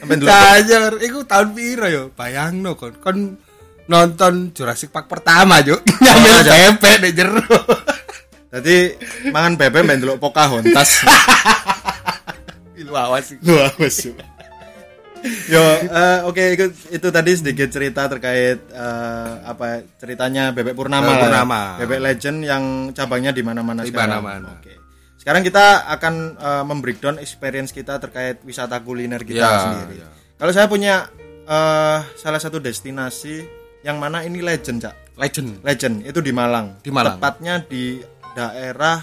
Sampai 0.00 0.16
dulu. 0.16 0.28
Cajar, 0.28 0.92
iku 1.04 1.18
tahun 1.28 1.48
piro 1.52 1.86
yo? 1.88 2.02
Bayangno 2.16 2.80
kon 2.80 2.96
kon 2.96 3.18
nonton 3.86 4.50
Jurassic 4.50 4.90
Park 4.90 5.06
pertama. 5.06 5.62
Nyamil 5.62 6.32
aja. 6.40 6.52
bebek 6.72 6.96
di 7.00 7.10
jero. 7.12 7.42
Jadi 8.46 8.76
mangan 9.28 9.54
bebek 9.54 9.82
main 9.82 9.98
dulu 9.98 10.16
Pocahontas. 10.16 11.02
Ilu 12.80 12.92
awas 12.92 13.32
wes, 13.78 13.96
Cuk. 13.98 14.16
Yo, 15.48 15.58
eh, 15.58 16.18
oke 16.22 16.38
itu, 16.54 16.66
itu 16.92 17.08
tadi 17.10 17.30
sedikit 17.34 17.66
cerita 17.66 18.06
terkait 18.06 18.62
eh, 18.68 19.32
apa 19.42 19.82
ceritanya 19.96 20.54
bebek 20.54 20.76
Purnama, 20.76 21.02
Bebek 21.02 21.16
ya. 21.16 21.24
Purnama. 21.26 21.60
bebek 21.82 22.00
legend 22.00 22.38
yang 22.42 22.64
cabangnya 22.94 23.34
di 23.34 23.42
mana-mana 23.42 23.82
Di 23.82 23.90
sekarang. 23.90 24.22
mana-mana. 24.22 24.60
Oke. 24.60 24.76
Sekarang 25.18 25.42
kita 25.42 25.66
akan 25.90 26.14
eh, 26.38 26.64
membreakdown 26.64 27.16
experience 27.18 27.74
kita 27.74 27.98
terkait 27.98 28.38
wisata 28.42 28.78
kuliner 28.78 29.18
kita 29.20 29.40
Ya, 29.40 29.50
sendiri. 29.66 29.98
ya. 29.98 30.08
Kalau 30.38 30.52
saya 30.54 30.70
punya 30.70 31.10
eh, 31.42 31.98
salah 32.14 32.38
satu 32.38 32.62
destinasi 32.62 33.42
yang 33.86 34.02
mana 34.02 34.26
ini 34.26 34.42
legend, 34.42 34.82
Cak. 34.82 35.14
Legend. 35.14 35.62
Legend 35.62 35.94
itu 36.02 36.18
di 36.18 36.34
Malang. 36.34 36.82
Di 36.82 36.90
Malang. 36.90 37.22
Tepatnya 37.22 37.62
di 37.62 38.02
daerah 38.34 38.98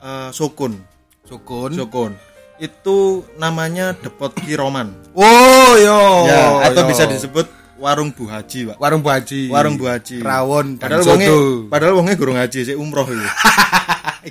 eh, 0.00 0.30
Sukun. 0.32 0.80
Sukun. 1.28 1.76
Sukun. 1.76 2.12
Itu 2.56 3.28
namanya 3.36 3.92
Depot 3.92 4.32
Kiroman. 4.32 4.96
Oh 5.12 5.76
yo. 5.76 6.24
ya, 6.24 6.72
atau 6.72 6.82
yo. 6.82 6.88
bisa 6.88 7.04
disebut 7.04 7.46
warung 7.78 8.10
Bu 8.10 8.26
Haji, 8.26 8.72
Pak. 8.72 8.76
warung 8.80 9.04
Bu 9.04 9.12
Haji. 9.12 9.52
Warung 9.52 9.76
Bu 9.76 9.86
Haji. 9.92 10.24
Rawon 10.24 10.80
Padahal 10.80 11.04
wonge 11.04 11.28
padahal 11.68 11.94
wonge 11.94 12.18
gurung 12.18 12.40
haji 12.40 12.64
sik 12.64 12.80
umroh 12.80 13.04
iki. 13.06 13.28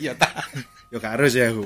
Iya 0.04 0.14
ta. 0.20 0.30
Yo 0.92 1.00
gak 1.00 1.16
harus 1.16 1.32
ya 1.32 1.48
aku. 1.54 1.66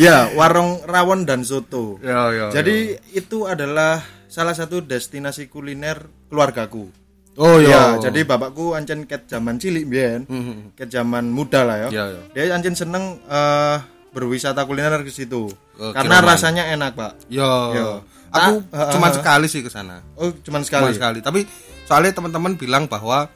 Ya, 0.00 0.32
warung 0.32 0.80
rawon 0.88 1.28
dan 1.28 1.44
soto. 1.44 2.00
Yo 2.00 2.22
yo. 2.32 2.46
Jadi 2.48 2.96
itu 3.12 3.44
adalah 3.44 4.00
salah 4.30 4.56
satu 4.56 4.80
destinasi 4.80 5.52
kuliner 5.52 6.08
keluargaku. 6.32 7.05
Oh 7.36 7.56
yo. 7.56 7.68
Ya, 7.68 7.82
jadi 8.00 8.24
bapakku 8.24 8.72
ancen 8.72 9.04
ket 9.04 9.24
zaman 9.26 9.56
cilik 9.56 9.84
biyen, 9.84 10.24
Mhm. 10.24 10.72
ket 10.72 10.88
zaman 10.88 11.28
muda 11.28 11.62
lah 11.62 11.76
ya. 11.84 11.88
Iya, 11.90 12.04
iya. 12.08 12.20
Dia 12.32 12.54
ancen 12.54 12.72
seneng 12.72 13.20
eh, 13.22 13.76
berwisata 14.10 14.64
kuliner 14.64 15.00
ke 15.00 15.10
situ. 15.10 15.52
Oh, 15.76 15.92
Karena 15.92 16.18
Kiroman. 16.18 16.30
rasanya 16.32 16.64
enak, 16.70 16.96
Pak. 16.96 17.12
Yo. 17.28 17.44
Yo. 17.70 17.88
Aku 18.26 18.64
Ah, 18.68 18.88
ah, 18.88 18.90
cuman 18.90 19.10
ah. 19.10 19.14
sekali 19.14 19.46
sih 19.46 19.60
ke 19.60 19.68
sana. 19.68 20.00
Oh, 20.14 20.32
cuman 20.38 20.60
Sekali. 20.60 20.92
sekali. 20.92 21.20
sekali. 21.20 21.20
Tapi 21.20 21.40
soalnya 21.84 22.12
teman-teman 22.12 22.56
bilang 22.56 22.84
bahwa 22.86 23.28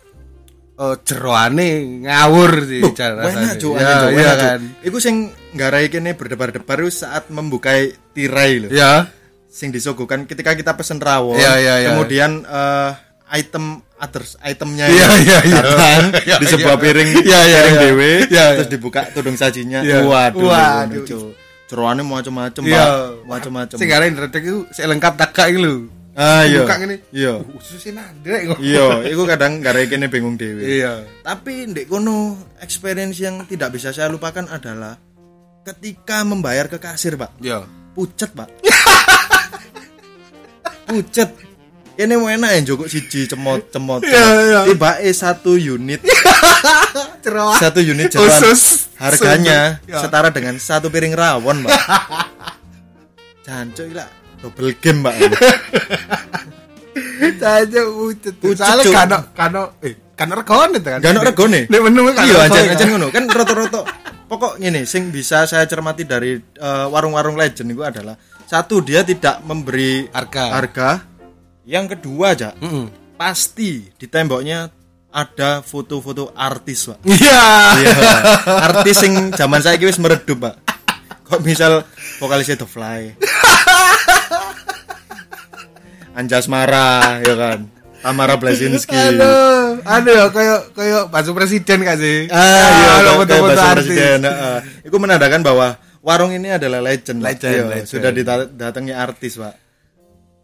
eh 0.74 0.96
jeroane 1.04 1.70
ngawur 2.00 2.52
sih 2.64 2.80
Loh, 2.80 2.92
cara 2.92 3.12
rasanya. 3.20 3.52
Cuk, 3.54 3.76
Ya, 3.76 3.84
iya 4.08 4.32
Cuk. 4.32 4.40
kan. 4.40 4.60
Iku 4.80 4.96
sing 4.96 5.16
nggarai 5.52 5.92
kene 5.92 6.16
berdebar-debar 6.16 6.80
saat 6.88 7.28
membukai 7.28 7.92
tirai 8.10 8.64
loh. 8.64 8.70
Ya. 8.70 9.12
Sing 9.46 9.68
disuguhkan 9.68 10.24
ketika 10.24 10.56
kita 10.56 10.72
pesen 10.72 10.96
rawon. 10.96 11.36
Iya, 11.36 11.52
iya, 11.58 11.74
iya. 11.78 11.88
Kemudian 11.92 12.40
eh, 12.42 12.90
item 13.30 13.64
others 13.96 14.34
itemnya 14.42 14.90
Iya, 14.90 14.98
yang 14.98 15.12
iya, 15.22 15.38
iya. 15.46 15.56
datang 15.62 16.02
Iya, 16.26 16.36
di 16.42 16.46
sebuah 16.50 16.76
iya. 16.76 16.82
piring 16.82 17.08
Iya, 17.22 17.22
iya, 17.22 17.38
piring 17.60 17.76
iya. 17.76 17.82
dewe 17.86 18.10
Iya, 18.10 18.26
iya. 18.26 18.44
terus 18.58 18.70
dibuka 18.70 19.00
tudung 19.14 19.36
sajinya. 19.38 19.80
Iya. 19.86 20.02
Waduh. 20.02 20.50
Waduh. 20.50 21.30
Jeroane 21.70 22.02
macam-macam, 22.02 22.62
Iya. 22.66 22.82
Pak. 22.82 22.90
Macam-macam. 23.30 23.76
Sing 23.78 23.88
arek 23.94 24.08
ndredeg 24.10 24.42
iku 24.42 24.60
sik 24.74 24.86
lengkap 24.90 25.14
takak 25.14 25.54
iki 25.54 25.58
lho. 25.62 25.74
Ah, 26.18 26.42
iya. 26.42 26.66
Buka 26.66 26.74
ngene. 26.82 26.96
Iya. 27.14 27.34
Khususnya 27.46 27.92
nandrek 28.02 28.40
kok. 28.50 28.58
Iya, 28.58 28.86
iku 29.06 29.22
kadang 29.30 29.62
nggarai 29.62 29.86
kene 29.86 30.10
bingung 30.10 30.34
dewe. 30.34 30.66
Iya. 30.66 31.06
Tapi 31.22 31.70
ndek 31.70 31.86
kono 31.86 32.34
experience 32.58 33.22
yang 33.22 33.46
tidak 33.46 33.70
bisa 33.70 33.94
saya 33.94 34.10
lupakan 34.10 34.50
adalah 34.50 34.98
ketika 35.62 36.26
membayar 36.26 36.66
ke 36.66 36.82
kasir, 36.82 37.14
Pak. 37.14 37.38
Iya. 37.38 37.62
Pucet, 37.94 38.34
Pak. 38.34 38.50
Pucet. 40.90 41.49
Ini 41.94 42.14
mau 42.16 42.26
enak 42.26 42.50
ya 42.54 42.60
joko 42.64 42.84
siji 42.86 43.26
cemot-cemot. 43.26 44.00
Iya, 44.02 44.26
iya. 44.40 44.60
Tiba 44.64 44.90
eh 44.98 45.12
satu 45.12 45.54
unit, 45.54 46.00
satu 47.62 47.78
unit 47.78 48.08
jeroan. 48.08 48.40
Harganya 48.96 49.80
Ya. 49.84 50.00
setara 50.00 50.28
dengan 50.28 50.56
satu 50.56 50.88
piring 50.88 51.12
rawon, 51.12 51.64
Pak. 51.64 51.72
Jancuk 53.44 53.92
lah 53.92 54.08
double 54.38 54.72
game, 54.76 55.00
Pak. 55.02 55.14
Saja 57.36 57.80
ucet. 58.06 58.34
Ucet, 58.40 58.56
Soalnya 58.56 58.84
Cuk. 58.84 58.94
kano 58.96 59.18
kano 59.32 59.62
eh 59.80 59.94
kano 60.16 60.32
regone 60.34 60.72
itu 60.76 60.88
kan. 60.88 60.98
Gak 61.00 61.10
ono 61.10 61.20
regone. 61.22 61.60
Nek 61.68 61.80
menu 61.80 62.00
kan 62.12 62.24
Iya, 62.24 62.36
aja 62.48 62.60
aja 62.64 62.84
ngono. 62.86 63.06
Kan 63.12 63.24
roto-roto. 63.28 63.82
Pokok 64.24 64.56
ngene, 64.56 64.86
sing 64.86 65.10
bisa 65.10 65.42
saya 65.44 65.66
cermati 65.66 66.06
dari 66.06 66.38
eh, 66.38 66.86
warung-warung 66.88 67.34
legend 67.34 67.74
itu 67.74 67.82
adalah 67.82 68.14
satu 68.46 68.78
dia 68.80 69.02
tidak 69.02 69.42
memberi 69.42 70.06
Harga. 70.08 70.44
harga. 70.54 70.88
Yang 71.62 71.86
kedua 71.94 72.32
aja, 72.32 72.50
Heeh. 72.56 72.86
pasti 73.14 73.84
di 73.90 74.06
temboknya 74.06 74.72
ada 75.10 75.60
foto-foto 75.60 76.32
artis, 76.32 76.86
Pak. 76.86 76.98
Iya. 77.04 77.42
Iya, 77.76 77.94
artis 78.62 78.96
sing 78.96 79.12
zaman 79.32 79.60
saya 79.60 79.76
wis 79.76 79.98
meredup, 79.98 80.38
Pak. 80.40 80.54
Kok 81.26 81.40
misal 81.42 81.84
vokalisnya 82.18 82.56
The 82.56 82.66
Fly. 82.66 83.00
Anjas 86.12 86.46
Mara, 86.46 87.22
ya 87.22 87.34
kan. 87.34 87.58
Tamara 88.00 88.34
Blazinski. 88.34 88.96
Aduh, 88.96 89.84
aduh 89.84 90.12
ya 90.16 90.26
kayak 90.32 90.60
kayak 90.72 91.02
baju 91.12 91.30
presiden 91.36 91.84
gak 91.84 92.00
sih? 92.00 92.32
Ah, 92.32 92.40
iya, 92.40 92.88
kayak- 92.96 93.16
foto-foto 93.20 93.46
kayak 93.46 93.60
artis. 93.68 93.84
presiden. 93.86 94.18
Heeh. 94.24 94.56
Itu 94.88 94.96
menandakan 94.96 95.40
bahwa 95.44 95.66
warung 96.00 96.32
ini 96.32 96.48
adalah 96.48 96.80
legend. 96.80 97.20
Legend, 97.20 97.52
Iya, 97.52 97.64
legend. 97.68 97.90
Sudah 97.92 98.10
didatangi 98.10 98.92
artis, 98.96 99.36
Pak. 99.36 99.54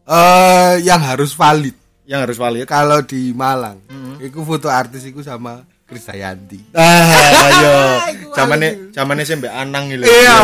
Eh, 0.07 0.75
yang 0.81 1.03
harus 1.03 1.33
valid 1.33 1.75
Yang 2.05 2.21
harus 2.23 2.39
valid. 2.39 2.65
kalau 2.65 3.03
di 3.03 3.31
Malang. 3.33 3.83
Mm-hmm. 3.85 4.23
Iku 4.23 4.41
foto 4.43 4.71
artis 4.71 5.03
iku 5.03 5.19
sama 5.21 5.67
Krisdayanti. 5.83 6.71
Ah, 6.79 7.11
ayo. 7.45 7.75
Iku 8.15 8.31
Zamane 8.33 8.69
valid. 8.69 8.95
zamane 8.95 9.23
sih 9.23 9.35
mbak 9.35 9.51
Anang 9.51 9.85
gitu. 9.89 10.03
Iya. 10.03 10.39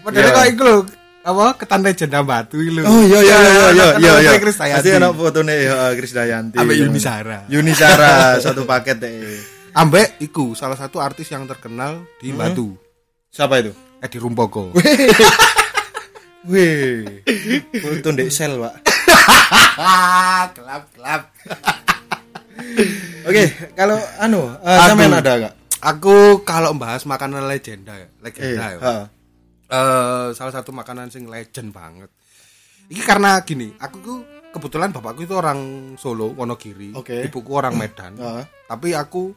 Padahal 0.00 0.22
Iya. 0.22 0.30
kok 0.32 0.46
iku 0.48 0.62
lho, 0.62 0.76
apa 1.22 1.44
ketan 1.56 1.80
legenda 1.80 2.20
batu 2.20 2.58
lho. 2.58 2.82
Oh 2.82 2.98
iya 3.00 3.18
iya 3.20 3.36
iya 3.38 3.50
iya 3.50 3.66
iya 3.70 3.86
iya. 3.96 4.12
iya. 4.26 4.30
Krisdayanti. 4.36 4.82
Pasti 4.82 4.90
ana 4.92 5.08
fotone 5.10 5.54
ya 5.56 5.74
Krisdayanti. 5.92 6.56
Ambek 6.56 6.74
Iya. 6.74 6.82
Yuni 6.82 7.00
Sara. 7.00 7.38
Yuni 7.46 7.72
Sara 7.72 8.14
satu 8.38 8.62
paket 8.62 8.98
deh. 8.98 9.38
Ambek 9.72 10.18
iku 10.18 10.54
salah 10.54 10.74
satu 10.74 10.98
artis 10.98 11.26
yang 11.28 11.44
terkenal 11.44 12.02
di 12.18 12.30
Hmm. 12.30 12.38
Batu. 12.40 12.74
Siapa 13.28 13.58
itu? 13.60 13.70
Edi 13.98 14.16
Rumpoko. 14.16 14.70
Wih. 16.46 17.26
Foto 17.76 18.08
ndek 18.08 18.30
sel, 18.30 18.54
Pak. 18.56 18.85
gelap 20.56 20.82
gelap. 20.94 21.22
Oke, 23.26 23.42
kalau 23.74 23.98
anu, 24.16 24.48
uh, 24.48 24.78
sampean 24.86 25.12
ada 25.12 25.32
enggak? 25.36 25.54
Aku 25.82 26.40
kalau 26.42 26.72
bahas 26.74 27.04
makanan 27.04 27.44
legenda 27.44 27.94
ya, 27.94 28.08
legenda 28.18 28.64
ya. 28.72 28.78
Eh, 29.66 30.26
salah 30.32 30.54
satu 30.54 30.70
makanan 30.70 31.10
sing 31.10 31.26
legend 31.26 31.74
banget. 31.74 32.08
Ini 32.86 33.02
karena 33.02 33.42
gini, 33.42 33.74
aku 33.76 33.96
tuh 33.98 34.18
kebetulan 34.54 34.94
bapakku 34.94 35.26
itu 35.26 35.34
orang 35.34 35.92
Solo, 35.98 36.30
Wonogiri, 36.32 36.94
Oke. 36.94 37.26
ibuku 37.26 37.50
orang 37.50 37.74
Medan. 37.80 38.14
Heeh. 38.16 38.44
Tapi 38.70 38.94
aku 38.94 39.34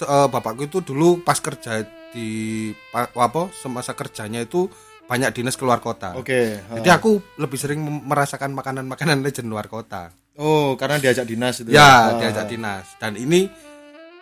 eh, 0.00 0.28
bapakku 0.30 0.70
itu 0.70 0.78
dulu 0.80 1.20
pas 1.20 1.36
kerja 1.42 1.82
di 2.14 2.70
pa- 2.94 3.10
apa 3.10 3.50
semasa 3.50 3.92
kerjanya 3.98 4.46
itu 4.46 4.70
banyak 5.04 5.30
dinas 5.32 5.54
keluar 5.54 5.78
kota. 5.78 6.14
Oke. 6.14 6.32
heeh. 6.56 6.76
Jadi 6.76 6.88
aku 6.88 7.10
lebih 7.36 7.56
sering 7.56 7.78
merasakan 7.80 8.52
makanan-makanan 8.52 9.20
legend 9.20 9.46
luar 9.46 9.66
kota. 9.66 10.08
Oh, 10.34 10.74
karena 10.74 10.98
diajak 10.98 11.24
dinas 11.24 11.60
itu. 11.60 11.70
Ya, 11.70 12.10
Ah. 12.10 12.18
diajak 12.18 12.46
dinas. 12.46 12.84
Dan 12.96 13.14
ini 13.14 13.46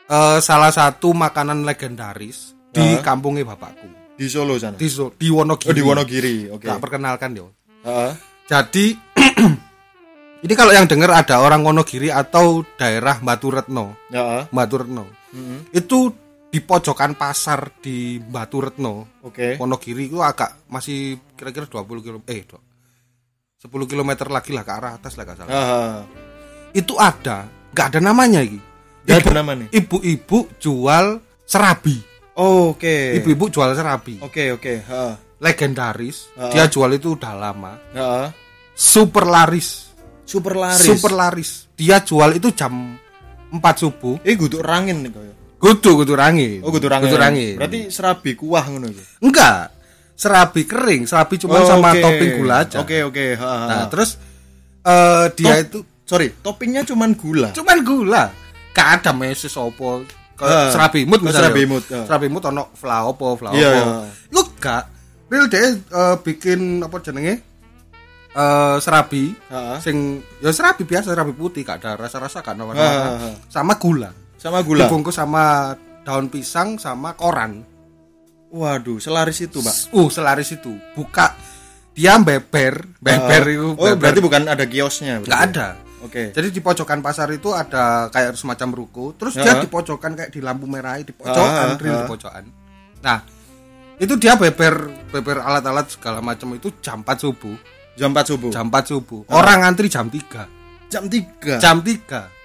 eh, 0.05 0.39
salah 0.39 0.69
satu 0.69 1.11
makanan 1.11 1.63
legendaris 1.63 2.53
di 2.69 2.85
Ah. 2.85 3.01
kampungnya 3.01 3.47
bapakku. 3.47 3.89
di 4.13 4.29
Solo 4.29 4.55
sana. 4.55 4.77
Di, 4.77 4.87
So- 4.87 5.11
di 5.17 5.27
Wonogiri. 5.27 5.67
oh, 5.67 5.75
di 5.75 5.83
Wonogiri. 5.83 6.37
Oke. 6.53 6.69
Tak 6.69 6.79
perkenalkan 6.79 7.33
yo. 7.33 7.51
Jadi 8.45 8.93
ini 10.45 10.55
kalau 10.55 10.71
yang 10.71 10.87
dengar 10.87 11.11
ada 11.13 11.41
orang 11.41 11.63
Wonogiri 11.63 12.11
atau 12.11 12.63
daerah 12.77 13.19
Batu 13.19 13.51
Retno. 13.51 13.97
Batu 14.49 14.75
Retno. 14.79 15.05
Mm-mm. 15.33 15.73
Itu 15.73 16.13
di 16.53 16.61
pojokan 16.61 17.17
pasar 17.17 17.81
di 17.81 18.21
Batu 18.21 18.61
Retno. 18.61 19.25
Oke. 19.25 19.57
Wonogiri 19.57 20.13
itu 20.13 20.21
agak 20.21 20.69
masih 20.69 21.17
kira-kira 21.33 21.65
20 21.65 22.05
km 22.05 22.21
eh 22.29 22.45
do- 22.45 22.61
10 23.57 23.89
km 23.89 24.11
lagi 24.29 24.53
lah 24.53 24.61
ke 24.61 24.73
arah 24.77 24.93
atas 25.01 25.17
lah 25.17 25.25
gak 25.25 25.39
salah. 25.41 25.49
Heeh. 25.49 25.93
Itu 26.77 27.01
ada, 27.01 27.49
nggak 27.73 27.87
ada 27.97 28.01
namanya 28.05 28.45
iki. 28.45 28.61
Gak 29.09 29.25
ada 29.25 29.41
nama 29.41 29.57
nih. 29.57 29.69
Ibu-ibu 29.73 30.61
jual 30.61 31.25
serabi. 31.49 31.97
Oh, 32.37 32.77
Oke. 32.77 33.17
Ibu-ibu 33.17 33.49
jual 33.49 33.73
serabi. 33.73 34.21
Oke, 34.21 34.53
oke. 34.53 34.73
Heeh. 34.85 35.15
Legendaris. 35.41 36.31
Ah. 36.37 36.53
Dia 36.53 36.69
jual 36.69 36.93
itu 36.93 37.17
udah 37.17 37.33
lama. 37.33 37.73
Heeh. 37.97 38.27
Super 38.77 39.25
laris. 39.25 39.89
Super 40.29 40.55
laris. 40.55 40.85
Super 40.85 41.13
laris. 41.17 41.51
Dia 41.77 42.05
jual 42.05 42.37
itu 42.37 42.53
jam 42.53 42.93
4 43.53 43.57
subuh. 43.81 44.21
Eh, 44.21 44.37
guduk 44.37 44.61
rangin 44.61 45.01
nih. 45.01 45.13
Kudu 45.63 46.03
kudu 46.03 46.19
rangin. 46.19 46.59
Oh, 46.67 46.75
guduk 46.75 46.91
rangin. 46.91 47.07
Kudu 47.07 47.19
rangin. 47.23 47.55
Berarti 47.55 47.79
serabi 47.95 48.35
kuah 48.35 48.67
ngono 48.67 48.91
iki. 48.91 49.23
enggak. 49.23 49.71
Serabi 50.19 50.67
kering, 50.67 51.07
serabi 51.07 51.39
cuma 51.39 51.63
Oh, 51.63 51.67
sama 51.67 51.95
oke. 51.95 52.03
topping 52.03 52.31
gula 52.43 52.55
aja. 52.67 52.79
Oke, 52.83 52.99
oke. 53.07 53.27
Heeh. 53.39 53.63
Nah, 53.71 53.87
terus 53.87 54.19
eh 54.83 55.25
dia 55.39 55.55
Top- 55.55 55.63
itu 55.63 55.79
sorry, 56.03 56.29
toppingnya 56.43 56.83
cuman 56.83 57.15
gula. 57.15 57.55
cuman 57.55 57.79
gula. 57.87 58.25
Gak 58.75 58.89
ada 59.03 59.11
meses 59.15 59.55
opo. 59.55 60.03
Kayak 60.35 60.75
serabi 60.75 61.07
imut 61.07 61.21
misalnya. 61.23 61.55
serabi 61.55 61.61
imut, 61.63 61.85
ah. 61.95 62.05
Serabi 62.11 62.27
imut 62.27 62.43
ono 62.43 62.65
fla 62.75 63.07
opo, 63.07 63.39
fla 63.39 63.51
Iya, 63.55 63.69
opo. 63.71 63.79
iya. 63.79 63.85
Lu 64.35 64.41
gak 64.59 64.83
real 65.31 65.47
dia 65.47 65.71
eh, 65.79 66.17
bikin 66.19 66.83
apa 66.83 66.97
jenenge? 66.99 67.35
Eh 68.33 68.77
serabi 68.81 69.31
Heeh. 69.31 69.79
sing 69.79 69.97
ya 70.41 70.51
serabi 70.51 70.83
biasa 70.83 71.13
serabi 71.13 71.37
putih 71.37 71.63
gak 71.63 71.85
ada 71.85 72.01
rasa-rasa 72.01 72.41
ah, 72.41 72.55
warna 72.59 72.81
ah. 72.81 73.35
sama 73.47 73.77
gula 73.77 74.09
Sama 74.43 74.59
gula. 74.61 74.85
dibungkus 74.85 75.15
sama 75.15 75.73
daun 76.03 76.27
pisang 76.27 76.75
sama 76.77 77.15
koran 77.15 77.63
Waduh, 78.51 78.99
selaris 78.99 79.41
itu, 79.41 79.63
Pak. 79.63 79.95
uh 79.95 80.09
selaris 80.09 80.53
itu 80.53 80.75
buka 80.93 81.33
dia 81.93 82.19
beber 82.19 82.85
beber 82.99 83.43
Ah. 83.43 83.49
itu 83.49 83.69
Oh, 83.71 83.87
beber. 83.87 83.97
berarti 83.99 84.21
bukan 84.21 84.43
ada 84.45 84.65
kiosnya. 84.67 85.21
nggak 85.21 85.41
ada 85.47 85.69
Oke. 86.03 86.33
jadi 86.33 86.49
di 86.49 86.59
pojokan 86.59 86.99
pasar 86.99 87.31
itu 87.31 87.53
ada 87.53 88.09
kayak 88.09 88.35
semacam 88.35 88.69
ruko 88.75 89.15
terus 89.15 89.37
Ah. 89.37 89.45
dia 89.47 89.55
di 89.57 89.69
pojokan 89.69 90.13
kayak 90.13 90.31
di 90.31 90.41
lampu 90.41 90.67
merah 90.67 90.99
di 90.99 91.13
pojokan 91.13 91.69
Ah, 91.69 91.79
real 91.79 91.97
di 91.99 92.09
pojokan 92.09 92.45
nah 92.99 93.19
itu 93.97 94.15
dia 94.17 94.35
beber 94.35 94.75
beber 95.09 95.39
alat-alat 95.39 95.87
segala 95.89 96.19
macam 96.19 96.51
itu 96.51 96.75
jam 96.81 97.01
4 97.01 97.23
subuh 97.23 97.55
Jam 97.93 98.09
4 98.11 98.25
subuh. 98.27 98.51
jam 98.51 98.67
4 98.67 98.85
subuh 98.91 99.21
orang 99.31 99.63
ngantri 99.63 99.87
jam 99.87 100.09
3 100.09 100.49
Jam 100.89 101.07
3. 101.07 101.57
jam 101.57 101.79
3 101.79 102.42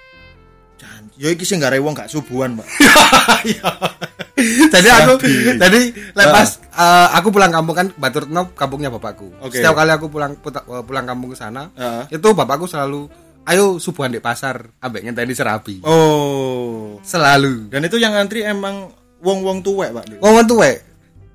Ya 1.18 1.30
iki 1.30 1.44
sing 1.44 1.58
gak 1.58 1.74
wong 1.76 1.94
gak 1.94 2.08
subuhan, 2.08 2.54
Pak. 2.54 2.68
jadi 4.70 4.88
aku 4.96 5.14
jadi 5.58 5.82
lepas 6.14 6.62
eh, 6.62 7.08
aku 7.12 7.28
pulang 7.30 7.50
kampung 7.50 7.74
kan 7.74 7.88
Batu 7.92 8.22
Retno 8.22 8.54
kampungnya 8.54 8.90
bapakku 8.90 9.34
setiap 9.50 9.74
kali 9.74 9.90
aku 9.90 10.08
pulang 10.08 10.38
puta- 10.38 10.62
eh, 10.64 10.84
pulang 10.84 11.06
kampung 11.06 11.34
ke 11.34 11.38
sana 11.38 11.74
itu 12.08 12.28
bapakku 12.32 12.70
selalu 12.70 13.10
ayo 13.44 13.80
subuhan 13.80 14.12
di 14.12 14.20
pasar 14.20 14.70
ambek 14.78 15.02
ngenteni 15.04 15.34
serabi 15.34 15.82
Oh. 15.82 17.00
selalu 17.02 17.72
Dan 17.72 17.82
itu 17.82 17.98
yang 17.98 18.14
antri 18.14 18.44
emang 18.44 18.92
wong-wong 19.18 19.66
tuwek, 19.66 19.90
Pak. 19.90 20.04
Dik. 20.08 20.20
ngomong 20.20 20.46
tuh 20.46 20.58
wek 20.60 20.78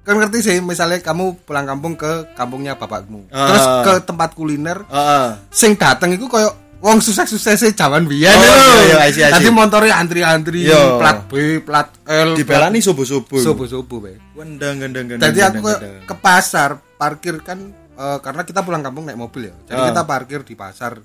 kan 0.03 0.19
ngerti 0.19 0.39
sih 0.41 0.57
misalnya 0.59 0.99
kamu 0.99 1.43
pulang 1.43 1.63
kampung 1.65 1.95
ke 1.95 2.31
kampungnya 2.35 2.75
bapakmu 2.75 3.27
Ah. 3.29 3.47
terus 3.49 3.65
ke 3.83 3.93
tempat 4.05 4.31
kuliner 4.33 4.83
Heeh. 4.85 5.29
sing 5.49 5.75
dateng 5.75 6.13
itu 6.13 6.27
koyo 6.27 6.55
wong 6.83 6.99
sukses-sukses 6.99 7.63
zaman 7.73 8.05
biyen 8.05 8.35
Oh, 8.35 8.43
lho. 8.91 8.99
Tadi 9.31 9.49
motornya 9.49 9.95
antri-antri 9.97 10.67
Iya. 10.67 10.99
plat 10.99 11.19
B, 11.25 11.63
plat 11.63 11.89
L, 12.05 12.35
Dibelani 12.35 12.83
subuh-subuh. 12.83 13.39
subuh-subuh 13.39 13.99
be. 14.03 14.13
Wendang 14.35 14.83
gendang 14.83 15.07
gendang. 15.07 15.31
Jadi 15.31 15.41
aku 15.41 15.63
ke, 15.63 15.75
ke 16.05 16.15
pasar 16.19 16.77
parkir 16.99 17.39
kan 17.41 17.59
eh, 17.93 18.19
karena 18.19 18.43
kita 18.43 18.61
pulang 18.61 18.83
kampung 18.83 19.07
naik 19.07 19.17
mobil 19.17 19.49
ya. 19.49 19.55
Jadi 19.65 19.81
Ah. 19.81 19.87
kita 19.89 20.03
parkir 20.03 20.41
di 20.43 20.53
pasar. 20.53 20.99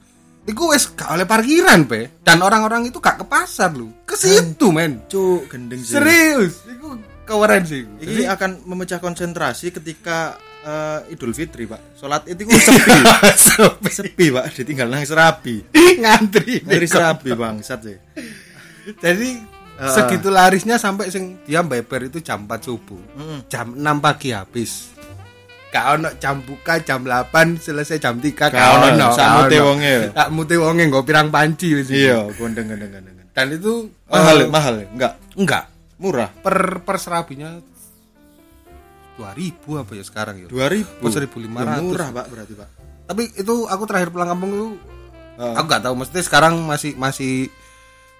Iku 0.47 0.71
wes 0.71 0.95
gak 0.95 1.11
oleh 1.11 1.27
parkiran 1.27 1.83
be. 1.83 2.23
Dan 2.23 2.39
orang-orang 2.39 2.87
itu 2.87 2.97
gak 2.97 3.19
ke 3.19 3.25
pasar 3.27 3.69
lu. 3.69 3.91
Ke 4.01 4.15
situ 4.15 4.71
men. 4.71 5.03
Cuk, 5.05 5.45
gendeng 5.47 5.83
sih. 5.83 5.93
Serius. 5.93 6.63
Iku 6.65 6.95
keren 7.27 7.67
sih. 7.67 7.83
Ini 7.83 8.31
akan 8.31 8.63
memecah 8.63 8.97
konsentrasi 8.97 9.69
ketika 9.69 10.39
eh, 10.67 11.13
Idul 11.15 11.31
Fitri, 11.31 11.63
Pak. 11.63 11.95
Salat 11.95 12.27
itu 12.27 12.43
sepi. 12.43 12.91
Sepi. 13.47 13.89
sepi, 13.89 14.25
Pak. 14.29 14.45
Ditinggal 14.51 14.91
nang 14.91 15.07
serabi. 15.07 15.63
ngantri. 16.03 16.59
Dari 16.61 16.87
serabi 16.87 17.31
bangsat 17.31 17.79
sih. 17.81 17.97
Jadi 18.99 19.55
Ah. 19.77 19.93
segitu 19.93 20.33
larisnya 20.33 20.81
sampai 20.81 21.13
sing 21.13 21.37
dia 21.45 21.61
beber 21.61 22.09
itu 22.09 22.17
jam 22.17 22.49
4 22.49 22.65
subuh. 22.65 22.97
Mm. 23.13 23.39
Jam 23.45 23.77
6 23.77 24.01
pagi 24.01 24.33
habis. 24.33 24.89
Gak 25.69 25.85
ono 25.93 26.09
jam 26.17 26.41
buka 26.41 26.81
jam 26.81 27.05
8 27.05 27.61
selesai 27.61 28.01
jam 28.01 28.17
3 28.17 28.49
Gak 28.49 28.57
ono, 28.57 29.13
sak 29.13 29.27
mute 29.37 29.57
wonge. 29.61 29.95
Tak 30.17 30.27
mute 30.33 30.55
wonge 30.57 30.83
nggo 30.89 31.05
pirang 31.05 31.29
panci 31.29 31.77
wis. 31.77 31.93
Iya, 31.93 32.25
gondeng 32.33 32.73
gendeng 32.73 32.89
gendeng. 32.89 33.15
Dan 33.29 33.53
itu 33.53 33.93
Mahal, 34.09 34.37
eh, 34.41 34.49
mahal. 34.49 34.75
Enggak, 34.89 35.13
enggak. 35.37 35.63
murah. 36.01 36.29
Per 36.33 36.81
per 36.81 36.97
serabinya 36.97 37.61
2000 39.17 39.81
apa 39.81 39.91
ya 39.97 40.03
sekarang 40.05 40.35
ya. 40.45 40.47
2000. 40.47 41.01
Oh, 41.01 41.09
1500. 41.09 41.65
Ya, 41.65 41.81
murah, 41.81 42.09
Pak, 42.13 42.25
berarti, 42.29 42.53
Pak. 42.53 42.69
Tapi 43.07 43.23
itu 43.33 43.55
aku 43.65 43.83
terakhir 43.89 44.09
pulang 44.13 44.29
kampung 44.29 44.51
itu 44.53 44.69
Ah. 45.37 45.53
aku 45.53 45.69
nggak 45.69 45.83
tahu 45.85 45.93
maksudnya 45.93 46.23
sekarang 46.25 46.53
masih 46.65 46.97
masih 46.97 47.45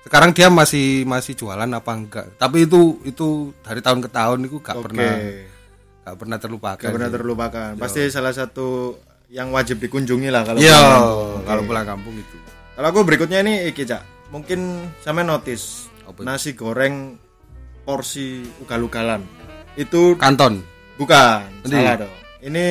sekarang 0.05 0.37
dia 0.37 0.53
masih 0.53 1.01
masih 1.03 1.33
jualan 1.33 1.65
apa 1.65 1.91
enggak. 1.97 2.25
Tapi 2.37 2.69
itu 2.69 3.01
itu 3.03 3.51
dari 3.65 3.81
tahun 3.81 4.05
ke 4.05 4.09
tahun 4.13 4.45
itu 4.45 4.61
gak 4.61 4.77
Oke. 4.77 4.85
pernah 4.85 5.11
gak 6.05 6.15
pernah 6.15 6.37
terlupakan. 6.37 6.87
Gak 6.87 6.93
pernah 6.95 7.11
terlupakan. 7.11 7.69
Pasti 7.75 8.07
salah 8.13 8.31
satu 8.31 8.95
yang 9.33 9.51
wajib 9.51 9.81
dikunjungi 9.83 10.29
lah 10.31 10.45
kalau 10.47 10.61
pulang 10.61 10.93
kampung. 10.93 11.43
kalau 11.43 11.61
pulang 11.65 11.85
kampung 11.89 12.15
itu. 12.15 12.37
Kalau 12.77 12.87
aku 12.93 12.99
berikutnya 13.03 13.41
ini 13.41 13.53
iki, 13.67 13.83
Cak. 13.83 14.29
Mungkin 14.29 14.59
sama 15.01 15.25
notice 15.25 15.89
nasi 16.21 16.53
goreng 16.53 17.17
porsi 17.83 18.45
ugal-ugalan. 18.61 19.25
Itu 19.75 20.15
Kanton. 20.21 20.61
Bukan, 20.97 21.41
Endi? 21.63 21.73
salah 21.73 21.95
dong. 22.01 22.13
Ini 22.41 22.65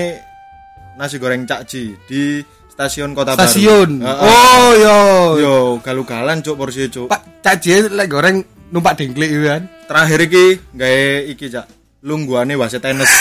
nasi 0.95 1.17
goreng 1.17 1.43
Cakji 1.43 1.85
di 2.05 2.23
stasiun 2.69 3.13
Kota 3.13 3.35
Stasiun. 3.35 4.01
Baru. 4.01 4.07
Heeh. 4.07 4.29
Oh, 4.29 4.69
yo. 4.75 4.99
Yo, 5.39 5.55
ugal-ugalan 5.79 6.41
cuk 6.41 6.55
porsi 6.55 6.87
cuk. 6.87 7.09
Pak 7.09 7.41
Cak 7.41 7.55
J 7.59 7.89
lek 7.89 8.07
goreng 8.07 8.43
numpak 8.69 8.99
dengklik 8.99 9.31
kan. 9.43 9.63
Terakhir 9.87 10.19
iki 10.27 10.45
gawe 10.75 11.03
iki, 11.27 11.47
Cak. 11.49 11.67
Lungguane 12.03 12.55
wasit 12.55 12.83
tenis. 12.83 13.09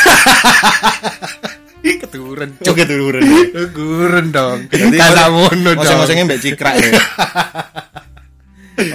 Keturunan 1.85 2.49
Cuk 2.65 2.73
keturunan. 2.73 3.21
Keturunan 3.53 4.25
dong. 4.33 4.59
Jadi 4.73 4.97
Kata 4.97 5.29
mono 5.29 5.69
dong. 5.69 5.77
Masing-masingnya 5.77 6.23
mbak 6.25 6.41
cikrak 6.41 6.73
ya. 6.81 6.89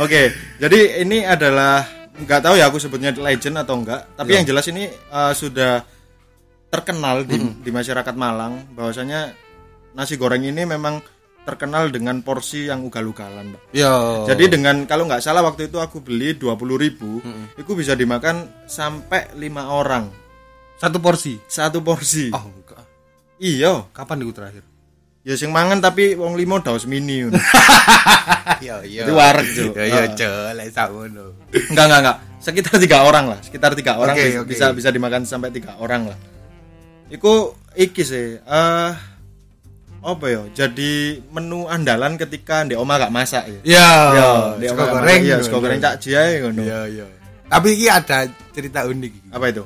Oke, 0.04 0.28
jadi 0.60 1.00
ini 1.00 1.24
adalah 1.24 1.80
nggak 2.12 2.40
tahu 2.44 2.52
ya 2.60 2.68
aku 2.68 2.76
sebutnya 2.76 3.16
legend 3.16 3.64
atau 3.64 3.80
enggak, 3.80 4.12
tapi 4.12 4.36
Ya. 4.36 4.38
yang 4.42 4.44
jelas 4.44 4.68
ini 4.68 4.84
uh, 5.08 5.32
sudah 5.32 5.80
terkenal 6.70 7.26
di, 7.26 7.36
di 7.60 7.70
masyarakat 7.70 8.14
Malang 8.14 8.70
bahwasanya 8.72 9.34
nasi 9.92 10.14
goreng 10.14 10.40
ini 10.40 10.62
memang 10.62 11.02
terkenal 11.40 11.90
dengan 11.90 12.22
porsi 12.22 12.68
yang 12.68 12.84
ugal-ugalan. 12.84 13.56
Yo. 13.74 14.22
Jadi 14.24 14.46
dengan 14.46 14.86
kalau 14.86 15.04
nggak 15.04 15.18
salah 15.18 15.42
waktu 15.42 15.66
itu 15.66 15.82
aku 15.82 15.98
beli 15.98 16.38
20.000 16.38 16.62
ribu, 16.78 17.18
itu 17.58 17.72
bisa 17.74 17.92
dimakan 17.92 18.64
sampai 18.64 19.34
lima 19.34 19.66
orang 19.66 20.06
satu 20.78 20.96
porsi. 20.96 21.36
satu 21.44 21.82
porsi. 21.82 22.30
Oh, 22.30 22.44
enggak. 22.46 22.84
Iya, 23.36 23.84
Kapan 23.90 24.22
itu 24.22 24.32
terakhir? 24.32 24.64
ya 25.20 25.36
sing 25.36 25.52
mangan 25.52 25.84
tapi 25.84 26.16
wong 26.16 26.32
limo 26.32 26.64
daus 26.64 26.88
mini. 26.88 27.20
ngono. 27.28 27.36
Iya, 28.60 28.84
iya. 28.84 29.02
Itu 29.04 29.12
wareg, 29.12 29.48
Cuk. 29.52 29.72
Ya 29.76 29.84
ya, 29.84 30.00
Ah. 30.00 30.08
celek 30.16 30.68
sakmono. 30.72 31.36
Enggak, 31.52 31.84
enggak, 31.88 32.00
enggak. 32.00 32.16
Sekitar 32.40 32.74
tiga 32.80 32.98
orang 33.04 33.24
lah. 33.28 33.38
Sekitar 33.40 33.72
tiga 33.76 33.92
orang 33.96 34.16
Oke, 34.16 34.24
bisa, 34.28 34.38
oke. 34.40 34.48
bisa 34.48 34.64
bisa 34.72 34.88
dimakan 34.88 35.24
sampai 35.24 35.48
tiga 35.50 35.76
orang 35.76 36.08
lah. 36.08 36.18
Iku 37.10 37.32
iki 37.74 38.02
sih. 38.02 38.38
eh 38.38 38.90
apa 40.00 40.24
ya? 40.26 40.42
Jadi 40.56 41.20
menu 41.28 41.68
andalan 41.68 42.16
ketika 42.16 42.64
ndek 42.64 42.80
oma 42.80 42.96
gak 42.96 43.12
masak 43.12 43.44
ya. 43.44 43.60
Ya, 43.66 43.90
Ya, 44.56 44.68
sego 44.72 44.80
oma 44.80 44.84
goreng. 44.96 45.20
Iya, 45.20 45.36
sego 45.44 45.58
goreng 45.60 45.78
cak 45.78 46.00
jae 46.00 46.40
ngono. 46.40 46.62
Iya, 46.62 46.80
iya. 46.88 47.06
Tapi 47.50 47.68
ini 47.74 47.90
ada 47.90 48.24
cerita 48.54 48.86
unik 48.86 49.12
iki. 49.12 49.28
Apa 49.28 49.46
itu? 49.50 49.64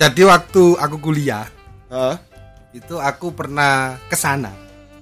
Jadi 0.00 0.22
waktu 0.24 0.64
aku 0.80 0.96
kuliah, 0.98 1.44
Heeh. 1.92 2.16
itu 2.72 2.96
aku 2.96 3.36
pernah 3.36 4.00
ke 4.08 4.16
sana, 4.16 4.48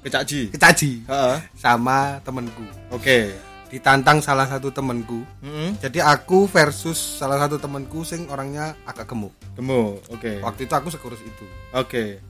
Ke 0.02 0.10
Cak 0.10 0.26
Ji. 0.26 0.50
ke 0.50 0.58
Caji 0.58 1.06
Heeh. 1.06 1.36
sama 1.54 2.18
temenku. 2.26 2.66
Oke. 2.90 3.30
Ditantang 3.68 4.18
salah 4.18 4.44
satu 4.44 4.68
temenku. 4.68 5.20
Heeh. 5.38 5.76
Jadi 5.78 6.00
aku 6.00 6.44
versus 6.44 6.96
salah 6.96 7.36
satu 7.38 7.56
temenku 7.56 8.00
sing 8.00 8.24
orangnya 8.26 8.72
agak 8.82 9.06
gemuk. 9.06 9.32
Temu. 9.52 10.00
Oke. 10.08 10.40
Waktu 10.40 10.64
itu 10.64 10.72
aku 10.72 10.88
sekurus 10.88 11.20
itu. 11.20 11.44
Oke. 11.72 12.24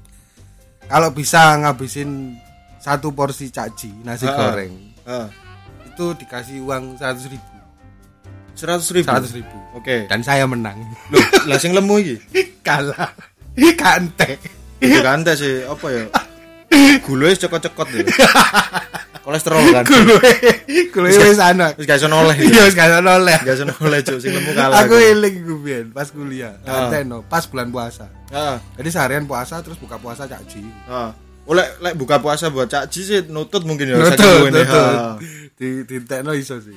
kalau 0.84 1.12
bisa 1.12 1.36
ngabisin 1.54 2.32
satu 2.78 3.12
porsi 3.12 3.52
caci 3.52 3.92
nasi 4.00 4.24
Ha-ha. 4.24 4.40
goreng 4.40 4.72
Heeh. 5.04 5.28
itu 5.86 6.16
dikasih 6.16 6.64
uang 6.64 6.96
seratus 6.96 7.28
ribu 7.28 7.44
Seratus 8.54 8.88
ribu. 8.88 9.04
seratus 9.04 9.36
ribu 9.36 9.58
Oke. 9.76 10.08
dan 10.08 10.24
saya 10.24 10.48
menang 10.48 10.80
Loh, 11.12 11.20
lah 11.44 11.60
sing 11.60 11.70
lemu 11.70 11.92
iki. 12.00 12.16
kalah 12.66 13.12
kante 13.76 14.40
Itu 14.80 14.96
kan 14.98 15.20
teh 15.20 15.36
sih 15.36 15.60
apa 15.62 15.86
ya? 15.90 16.04
Gulai 17.04 17.36
cekot-cekot 17.36 17.88
ya. 17.90 18.00
Kolesterol 19.28 19.60
kan. 19.70 19.84
gue 19.84 20.30
gue 20.88 21.04
wis 21.04 21.36
ana 21.36 21.76
Wis 21.76 21.84
gak 21.84 22.00
iso 22.00 22.08
noleh. 22.08 22.32
iya 22.40 22.64
wis 22.64 22.72
gak 22.72 22.96
oleh 22.98 23.36
Gak 23.38 23.54
iso 23.54 23.68
noleh 23.68 24.00
cuk 24.00 24.16
sing 24.16 24.32
lemu 24.32 24.50
kalah. 24.50 24.80
aku 24.80 24.96
eling 24.96 25.36
gue 25.38 25.58
biyen 25.60 25.86
pas 25.92 26.08
kuliah 26.08 26.56
Ah. 26.64 26.88
kante 26.88 27.04
no 27.04 27.20
pas 27.22 27.44
bulan 27.44 27.68
puasa 27.68 28.08
Heeh. 28.28 28.56
jadi 28.74 28.88
seharian 28.88 29.24
puasa 29.24 29.60
terus 29.60 29.76
buka 29.76 29.96
puasa 29.96 30.24
caci 30.24 30.64
Heeh. 30.64 31.10
Oleh 31.44 31.64
lek 31.78 31.94
buka 31.94 32.16
puasa 32.18 32.48
buat 32.48 32.66
cakji 32.66 33.00
sih 33.02 33.18
nutut 33.26 33.64
mungkin 33.64 33.84
ya 33.86 33.96
betul. 33.98 34.48
Ha. 34.48 35.16
di 35.54 35.84
di 35.84 35.96
tekno 36.02 36.32
iso 36.32 36.56
sih 36.58 36.76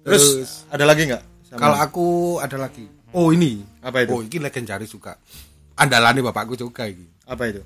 Terus 0.00 0.64
ada 0.66 0.84
lagi 0.84 1.04
nggak? 1.04 1.22
Kalau 1.52 1.76
aku 1.76 2.06
ada 2.38 2.56
lagi 2.56 2.86
oh 3.10 3.28
ini 3.28 3.64
Apa 3.80 4.02
itu? 4.02 4.10
oh 4.10 4.20
ini 4.20 4.38
legendaris 4.38 4.86
juga 4.86 5.18
andalannya 5.74 6.22
bapakku 6.22 6.54
juga 6.54 6.84
ini 6.84 7.06
apa 7.24 7.42
itu? 7.46 7.62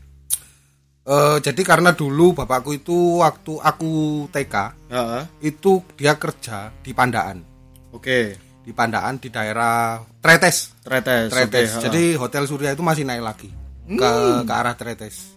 Eh, 1.02 1.38
jadi 1.42 1.66
karena 1.66 1.90
dulu 1.90 2.30
bapakku 2.30 2.78
itu 2.78 3.18
waktu 3.18 3.58
aku 3.58 4.30
TK 4.30 4.54
Heeh. 4.86 5.22
itu 5.50 5.82
dia 5.98 6.14
kerja 6.14 6.70
di 6.78 6.94
Pandaan 6.94 7.42
Oke. 7.90 8.38
di 8.62 8.70
Pandaan 8.70 9.18
di 9.18 9.26
daerah 9.26 9.98
Tretes 10.22 10.78
Tretes. 10.86 11.34
Tretes 11.34 11.68
ha. 11.74 11.90
jadi 11.90 12.14
Hotel 12.14 12.46
Surya 12.46 12.78
itu 12.78 12.86
masih 12.86 13.02
naik 13.02 13.18
lagi 13.18 13.50
ke 13.82 14.10
ke 14.46 14.52
arah 14.54 14.78
Tretes 14.78 15.34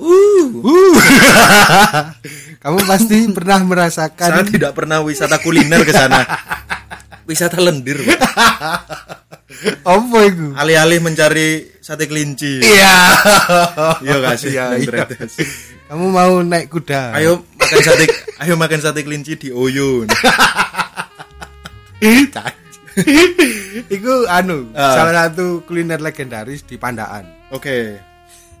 uh, 0.00 0.48
kamu 2.64 2.78
pasti 2.88 3.28
pernah 3.36 3.60
saya 3.60 3.68
merasakan 3.68 4.48
tidak 4.48 4.72
pernah 4.72 5.04
wisata 5.04 5.36
kuliner 5.44 5.84
ke 5.84 5.92
sana. 5.92 6.24
wisata 7.24 7.58
lendir, 7.58 7.98
apa 9.84 10.18
itu 10.24 10.46
Alih-alih 10.52 10.98
mencari 10.98 11.78
sate 11.78 12.06
kelinci. 12.06 12.58
iya 12.58 12.94
Iya 14.00 14.14
gak 14.18 14.36
sih? 14.36 14.52
Iya, 14.52 14.74
iya. 14.76 15.04
Kamu 15.86 16.08
mau 16.08 16.40
naik 16.40 16.66
kuda 16.68 17.12
Ayo 17.12 17.44
makan 17.54 17.80
sate 17.80 18.04
ayo 18.38 18.54
makan 18.56 18.80
sate 18.80 19.00
kelinci 19.02 19.36
di 19.36 19.48
Oyun. 19.50 20.08
Iku 23.88 24.14
anu 24.26 24.68
Ah. 24.74 24.94
salah 24.94 25.28
satu 25.28 25.64
kuliner 25.64 25.98
legendaris 25.98 26.62
di 26.62 26.76
Pandaan. 26.76 27.24
Oke. 27.50 27.96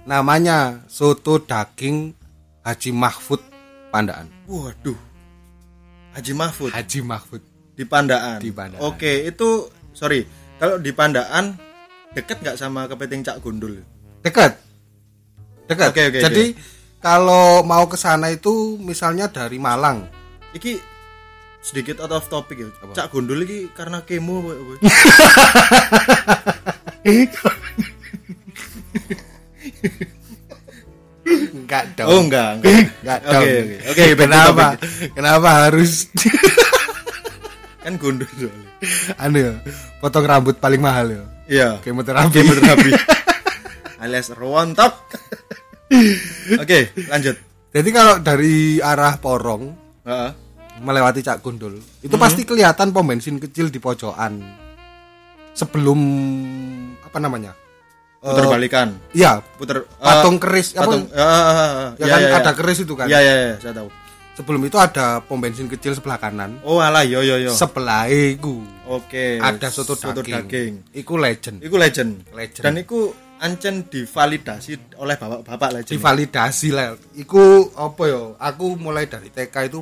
Namanya 0.04 0.82
soto 0.86 1.38
daging 1.38 2.14
Haji 2.62 2.90
Mahfud 2.90 3.40
Pandaan. 3.88 4.30
Waduh. 4.46 4.96
Haji 6.12 6.32
Mahfud 6.32 6.70
Haji 6.70 7.00
Mahfud. 7.02 7.42
Di 7.72 7.84
Pandaan. 7.88 8.38
Di 8.40 8.52
Pandaan. 8.52 8.80
Oke, 8.84 9.26
itu 9.26 9.68
sorry. 9.96 10.24
Kalau 10.60 10.78
di 10.78 10.92
Pandaan 10.94 11.56
deket 12.12 12.44
nggak 12.44 12.60
sama 12.60 12.86
kepiting 12.86 13.24
Cak 13.24 13.40
Gundul? 13.40 13.80
Dekat. 14.22 14.54
Dekat. 15.66 15.90
Oke, 15.90 16.02
oke, 16.12 16.20
Jadi 16.20 16.44
kalau 17.02 17.66
mau 17.66 17.88
ke 17.88 17.96
sana 17.98 18.30
itu 18.30 18.78
misalnya 18.78 19.26
dari 19.26 19.58
Malang. 19.58 20.06
Iki 20.54 20.78
sedikit 21.62 22.02
out 22.04 22.12
of 22.12 22.28
topic 22.28 22.60
ya. 22.62 22.68
Cak 22.94 23.10
Gundul 23.10 23.42
iki 23.48 23.72
karena 23.72 24.04
kemo 24.04 24.44
apa, 24.44 24.52
apa? 24.52 24.74
Enggak 31.52 31.84
dong. 31.96 32.08
Oh 32.10 32.20
enggak, 32.28 32.48
enggak. 32.60 32.78
Enggak 33.00 33.18
Oke, 33.22 33.32
dong. 33.32 33.42
oke. 33.42 33.90
Oke, 33.90 34.04
kenapa? 34.18 34.66
Kenapa 35.16 35.48
harus 35.66 36.06
Kan 37.82 37.98
gundul 37.98 38.30
soalnya. 38.30 38.70
anu 39.18 39.36
ya, 39.36 39.52
potong 39.98 40.22
rambut 40.22 40.56
paling 40.56 40.78
mahal 40.78 41.06
ya? 41.08 41.22
Iya. 41.44 41.68
Kemoterapi. 41.80 42.30
Kemoterapi. 42.32 42.90
Alias 44.02 44.30
rontok. 44.30 44.92
Oke, 46.56 46.78
lanjut. 47.04 47.36
Jadi 47.68 47.88
kalau 47.90 48.18
dari 48.18 48.54
arah 48.78 49.16
Porong 49.16 49.74
Heeh. 50.02 50.30
melewati 50.78 51.20
Cak 51.20 51.40
Gundul 51.40 51.78
itu 52.00 52.10
Hmm. 52.10 52.20
pasti 52.20 52.42
kelihatan 52.42 52.90
pom 52.90 53.02
bensin 53.02 53.38
kecil 53.38 53.66
di 53.66 53.78
pojokan 53.78 54.40
sebelum 55.52 56.00
apa 57.02 57.18
namanya 57.18 57.52
Puter 58.18 58.44
Eh, 58.44 58.50
balikan. 58.50 58.88
iya 59.12 59.42
Puter 59.56 59.82
eh, 59.82 59.86
patung 59.98 60.36
keris 60.36 60.72
apa 60.72 60.84
patung. 60.86 61.04
Ya, 61.08 61.28
ya 61.98 62.06
kan 62.08 62.20
ada 62.40 62.52
keris 62.52 62.78
itu 62.80 62.94
kan 62.94 63.06
Iya, 63.06 63.18
iya, 63.20 63.34
iya, 63.34 63.54
saya 63.58 63.74
tahu. 63.74 63.88
Sebelum 64.32 64.62
itu 64.62 64.76
ada 64.76 65.20
pom 65.20 65.36
bensin 65.36 65.66
kecil 65.66 65.92
sebelah 65.92 66.16
kanan 66.16 66.56
Oh, 66.62 66.78
alah, 66.78 67.02
yo 67.02 67.20
yo 67.20 67.36
yo. 67.38 67.52
sebelah 67.52 68.06
iku 68.06 68.64
Oke. 68.84 69.36
ada 69.38 69.68
soto, 69.68 69.92
soto 69.92 70.20
daging. 70.20 70.34
daging. 70.42 70.74
iku 70.94 71.14
legend 71.16 71.60
Iku 71.60 71.76
legend. 71.76 72.24
Legend. 72.30 72.62
Dan 72.62 72.74
iku 72.78 73.12
ancen 73.38 73.84
divalidasi 73.84 74.72
oleh 74.96 75.14
bapak-bapak 75.14 75.68
legend. 75.74 75.92
divalidasi 75.92 76.68
lah 76.70 76.88
iku 77.12 77.42
apa 77.74 78.02
ya 78.04 78.20
aku 78.38 78.76
mulai 78.76 79.04
dari 79.04 79.28
TK 79.28 79.54
itu 79.66 79.80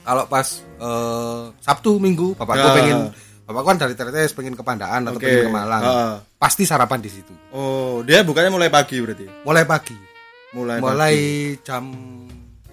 kalau 0.00 0.26
pas 0.26 0.46
eh, 0.76 1.42
Sabtu 1.58 1.96
Minggu 1.96 2.34
bapakku 2.34 2.64
Ya. 2.64 2.74
pengen 2.74 2.98
bapakku 3.44 3.68
kan 3.68 3.78
dari 3.78 3.92
Tretes 3.92 4.32
pengen 4.32 4.52
ke 4.52 4.62
Pandaan 4.62 5.04
atau 5.04 5.20
pengen 5.20 5.46
ke 5.46 5.52
Malang 5.52 5.82
Heeh. 5.82 6.14
pasti 6.34 6.64
sarapan 6.64 6.98
di 6.98 7.10
situ 7.10 7.30
Oh, 7.50 8.00
dia 8.00 8.22
bukannya 8.22 8.48
mulai 8.48 8.66
pagi 8.68 8.98
berarti. 8.98 9.28
mulai 9.42 9.62
pagi 9.62 9.94
Mulai 10.52 10.78
mulai 10.78 11.14
pagi. 11.14 11.62
jam 11.62 11.84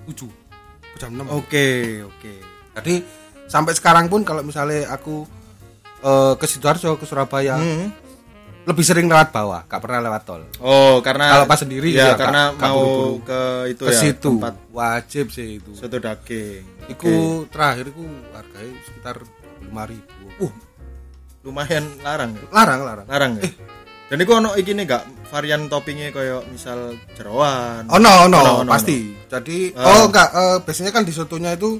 7 0.07 0.38
jam 0.99 1.11
6 1.11 1.23
Oke, 1.31 1.67
oke. 2.03 2.33
jadi 2.75 2.93
sampai 3.45 3.73
sekarang 3.73 4.05
pun 4.05 4.21
kalau 4.21 4.39
misalnya 4.41 4.85
aku 4.89 5.23
eh, 5.99 6.33
ke 6.35 6.45
Sidoarjo 6.45 6.95
ke 6.95 7.03
Surabaya 7.03 7.55
Hmm. 7.55 7.89
lebih 8.61 8.83
sering 8.83 9.07
lewat 9.07 9.31
bawah 9.31 9.65
gak 9.65 9.79
pernah 9.79 9.99
lewat 9.99 10.21
tol 10.23 10.43
Oh, 10.59 10.99
karena 10.99 11.31
Kalau 11.33 11.45
pas 11.45 11.57
sendiri, 11.57 11.89
ya, 11.89 12.13
ya, 12.13 12.15
karena 12.15 12.53
Kak 12.53 12.61
mau 12.61 12.77
buru-buru. 12.77 13.15
ke 13.23 13.41
itu 13.69 13.81
ke 13.81 13.89
ya, 13.89 13.97
situ 13.97 14.29
tempat 14.29 14.55
wajib 14.69 15.25
sih 15.29 15.57
itu 15.57 15.71
soto 15.73 15.97
daging. 15.97 16.63
iku 16.87 17.11
terakhir 17.47 17.89
iku 17.89 18.03
harganya 18.29 18.73
sekitar 18.83 19.15
5000 19.65 19.97
Uh, 20.39 20.53
lumayan 21.41 21.83
larang 21.99 22.31
ya. 22.31 22.45
larang 22.49 22.79
larang 22.81 23.05
Larang 23.07 23.31
ya. 23.35 23.43
Dan 24.09 24.17
iku 24.19 24.31
ono 24.35 24.53
iki 24.53 24.73
nih 24.73 24.85
gak 24.85 25.03
varian 25.29 25.65
toppingnya 25.65 26.09
kayak 26.09 26.41
misal 26.49 26.79
jeroan. 27.13 27.85
oh 27.85 27.95
no 27.95 28.25
no, 28.25 28.41
Ono, 28.41 28.53
ono, 28.59 28.69
pasti 28.71 29.13
jadi 29.23 29.57
Ah. 29.73 29.85
oh 29.85 30.03
enggak 30.09 30.29
eh, 30.31 30.57
biasanya 30.59 30.89
kan 30.89 31.03
di 31.03 31.13
sotonya 31.13 31.53
itu 31.53 31.77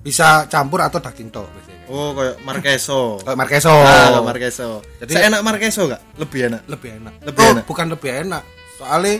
bisa 0.00 0.46
campur 0.46 0.78
atau 0.80 0.96
daging 0.96 1.28
tok 1.28 1.44
biasanya 1.44 1.78
Oh, 1.90 2.14
kayak 2.14 2.38
marqueso. 2.40 3.18
Kayak 3.18 3.34
marqueso 3.42 3.74
Ah, 3.74 4.14
kayak 4.14 4.22
marqueso. 4.24 4.68
Jadi- 4.96 5.10
Jadi 5.10 5.26
enak 5.26 5.40
marqueso 5.42 5.82
gak? 5.84 6.00
Lebih 6.16 6.40
enak. 6.46 6.62
lebih 6.64 6.90
enak 6.96 7.14
Lebih 7.20 7.42
oh, 7.42 7.50
enak. 7.52 7.64
bukan 7.66 7.86
lebih 7.90 8.10
enak 8.20 8.42
soalnya 8.76 9.14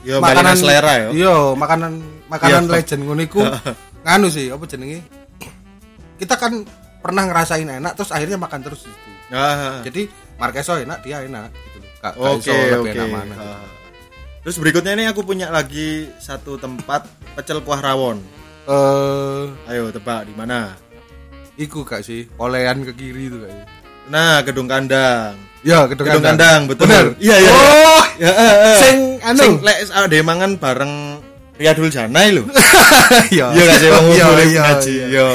Ya 0.00 0.16
makanan 0.18 0.54
selera 0.56 0.92
ya. 0.98 1.08
iya 1.12 1.36
makanan 1.54 1.92
makanan 2.26 2.62
Iya. 2.64 2.72
legend 2.72 3.00
ngono 3.04 3.20
iku 3.20 3.40
nganu 4.04 4.26
sih 4.26 4.48
apa 4.48 4.64
jenenge 4.64 5.04
kita 6.16 6.34
kan 6.34 6.64
pernah 6.98 7.24
ngerasain 7.24 7.68
enak 7.70 7.92
terus 7.94 8.10
akhirnya 8.10 8.36
makan 8.36 8.60
terus 8.60 8.82
itu 8.82 9.08
Ah, 9.30 9.78
jadi 9.80 10.10
marqueso 10.40 10.74
enak 10.74 10.98
dia 11.00 11.20
enak 11.20 11.52
gitu 11.52 11.78
loh 11.78 12.32
Oke, 12.32 12.48
oke. 12.74 12.96
mana 13.04 13.28
gitu. 13.28 13.44
Terus 14.40 14.56
berikutnya 14.56 14.92
ini 14.94 15.04
aku 15.04 15.20
punya 15.20 15.52
lagi 15.52 16.08
satu 16.16 16.56
tempat 16.56 17.04
pecel 17.36 17.60
kuah 17.60 17.76
rawon. 17.78 18.24
eh 18.64 19.44
Ayo 19.68 19.92
tebak 19.92 20.24
di 20.24 20.32
mana? 20.32 20.72
iku 21.54 21.84
gak 21.84 22.00
sih 22.00 22.24
olehan 22.34 22.80
ke 22.82 22.96
kiri 22.96 23.28
itu 23.28 23.36
sih 23.36 23.52
Nah, 24.08 24.40
gedung 24.40 24.64
kandang. 24.64 25.36
ya 25.60 25.84
gedung, 25.84 26.08
Gedung 26.08 26.24
kandang, 26.24 26.64
betul. 26.64 26.88
Bener? 26.88 27.12
Iya, 27.20 27.36
iya. 27.36 27.52
oh 27.52 28.02
Ya, 28.16 28.30
eh, 28.32 28.56
eh. 28.64 28.76
sing 28.80 28.98
anu 29.20 29.38
Sing 29.38 29.52
lek 29.60 29.76
ada 29.86 30.18
mangan 30.24 30.56
bareng 30.56 31.20
Riyadul 31.54 31.92
Janai 31.92 32.32
lho. 32.32 32.48
iya 33.28 33.52
Iya 33.54 33.62
gak 33.68 33.78
sih 33.78 33.88
wong 33.92 34.06
Iya, 34.08 34.26
iya, 34.40 34.40
iya. 34.48 34.64
Iya. 35.04 35.28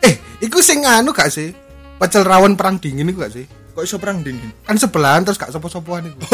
eh 0.00 0.14
iku 0.38 0.62
sing 0.62 0.86
anu 0.86 1.10
gak 1.10 1.28
sih 1.28 1.50
pecel 1.98 2.22
rawon 2.22 2.54
perang 2.54 2.78
dingin 2.78 3.10
iku 3.10 3.26
gak 3.26 3.34
sih 3.34 3.44
Kok 3.72 3.82
iso 3.82 3.96
perang 3.96 4.20
dingin? 4.20 4.52
kan 4.62 4.76
sebelahan 4.76 5.22
terus 5.22 5.36
gak 5.36 5.48
sopo-sopoan 5.48 6.04
iku 6.04 6.20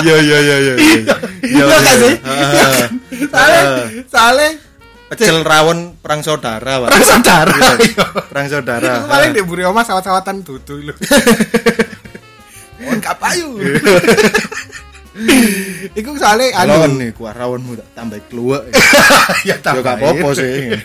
Iya 0.00 0.16
iya 0.18 0.38
iya 0.38 0.56
iya. 0.58 0.74
Iya 0.76 1.14
Iya 1.40 1.62
gak 1.64 1.96
sih? 1.96 2.14
Ah, 3.30 3.30
soalnya 3.30 3.62
soalnya 4.04 4.50
Pecel 5.08 5.40
rawon 5.40 5.96
perang 5.96 6.20
saudara, 6.20 6.84
Pak. 6.84 6.88
perang 6.92 7.06
saudara 7.06 7.54
iya. 7.80 8.04
Perang 8.28 8.46
saudara. 8.46 8.92
Iku 8.92 9.08
paling 9.08 9.30
di 9.32 9.40
buri 9.40 9.64
omah 9.64 9.80
sawat-sawatan 9.80 10.44
dudu 10.44 10.84
lho 10.84 10.94
Oh, 12.78 12.94
gak 13.00 13.16
payu. 13.16 13.48
Iku 15.98 16.14
soalnya 16.14 16.62
Anu 16.62 16.78
anu. 16.78 16.94
nih 16.94 17.10
kuah 17.10 17.32
rawonmu 17.32 17.74
tak 17.74 17.88
tambah 17.92 18.20
keluar. 18.30 18.62
ya 19.42 19.58
Ya 19.58 19.58
gak 19.58 19.98
apa-apa 19.98 20.28
sih. 20.32 20.78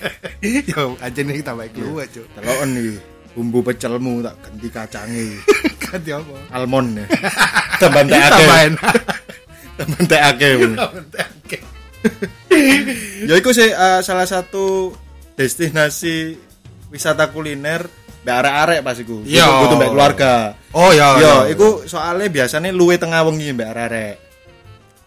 Yo 0.65 0.97
anjene 0.97 1.37
iki 1.37 1.43
tambah 1.45 1.69
keluar, 1.69 2.09
Cuk. 2.09 2.25
Teloken 2.33 2.69
nih 2.73 2.97
bumbu 3.33 3.59
pecelmu 3.61 4.21
tak 4.21 4.35
ganti 4.41 4.67
kacange. 4.69 5.27
Ganti 5.83 6.09
apa? 6.09 6.33
Almond 6.51 6.97
ya. 6.97 7.05
Tambah 7.81 8.01
ndak 8.03 8.19
Tambah 8.31 8.57
akeh. 10.21 10.49
enak. 10.53 10.89
mentekake 10.93 11.57
ya 13.23 13.33
itu 13.33 13.49
sih 13.49 13.69
eh, 13.69 13.99
salah 14.01 14.27
satu 14.27 14.93
destinasi 15.33 16.37
wisata 16.89 17.31
kuliner 17.31 17.87
mbak 18.21 18.35
arek-arek 18.37 18.79
pas 18.79 18.95
iku 18.95 19.25
Iya. 19.25 19.49
butuh 19.65 19.75
mbak 19.75 19.89
keluarga 19.89 20.33
Oh 20.71 20.89
ya, 20.89 21.17
yo 21.17 21.33
iku 21.47 21.67
soalnya 21.83 22.29
biasanya 22.29 22.69
luwe 22.69 22.95
tengah 22.95 23.25
wengi 23.25 23.49
mbak 23.51 23.69
arek 23.71 24.15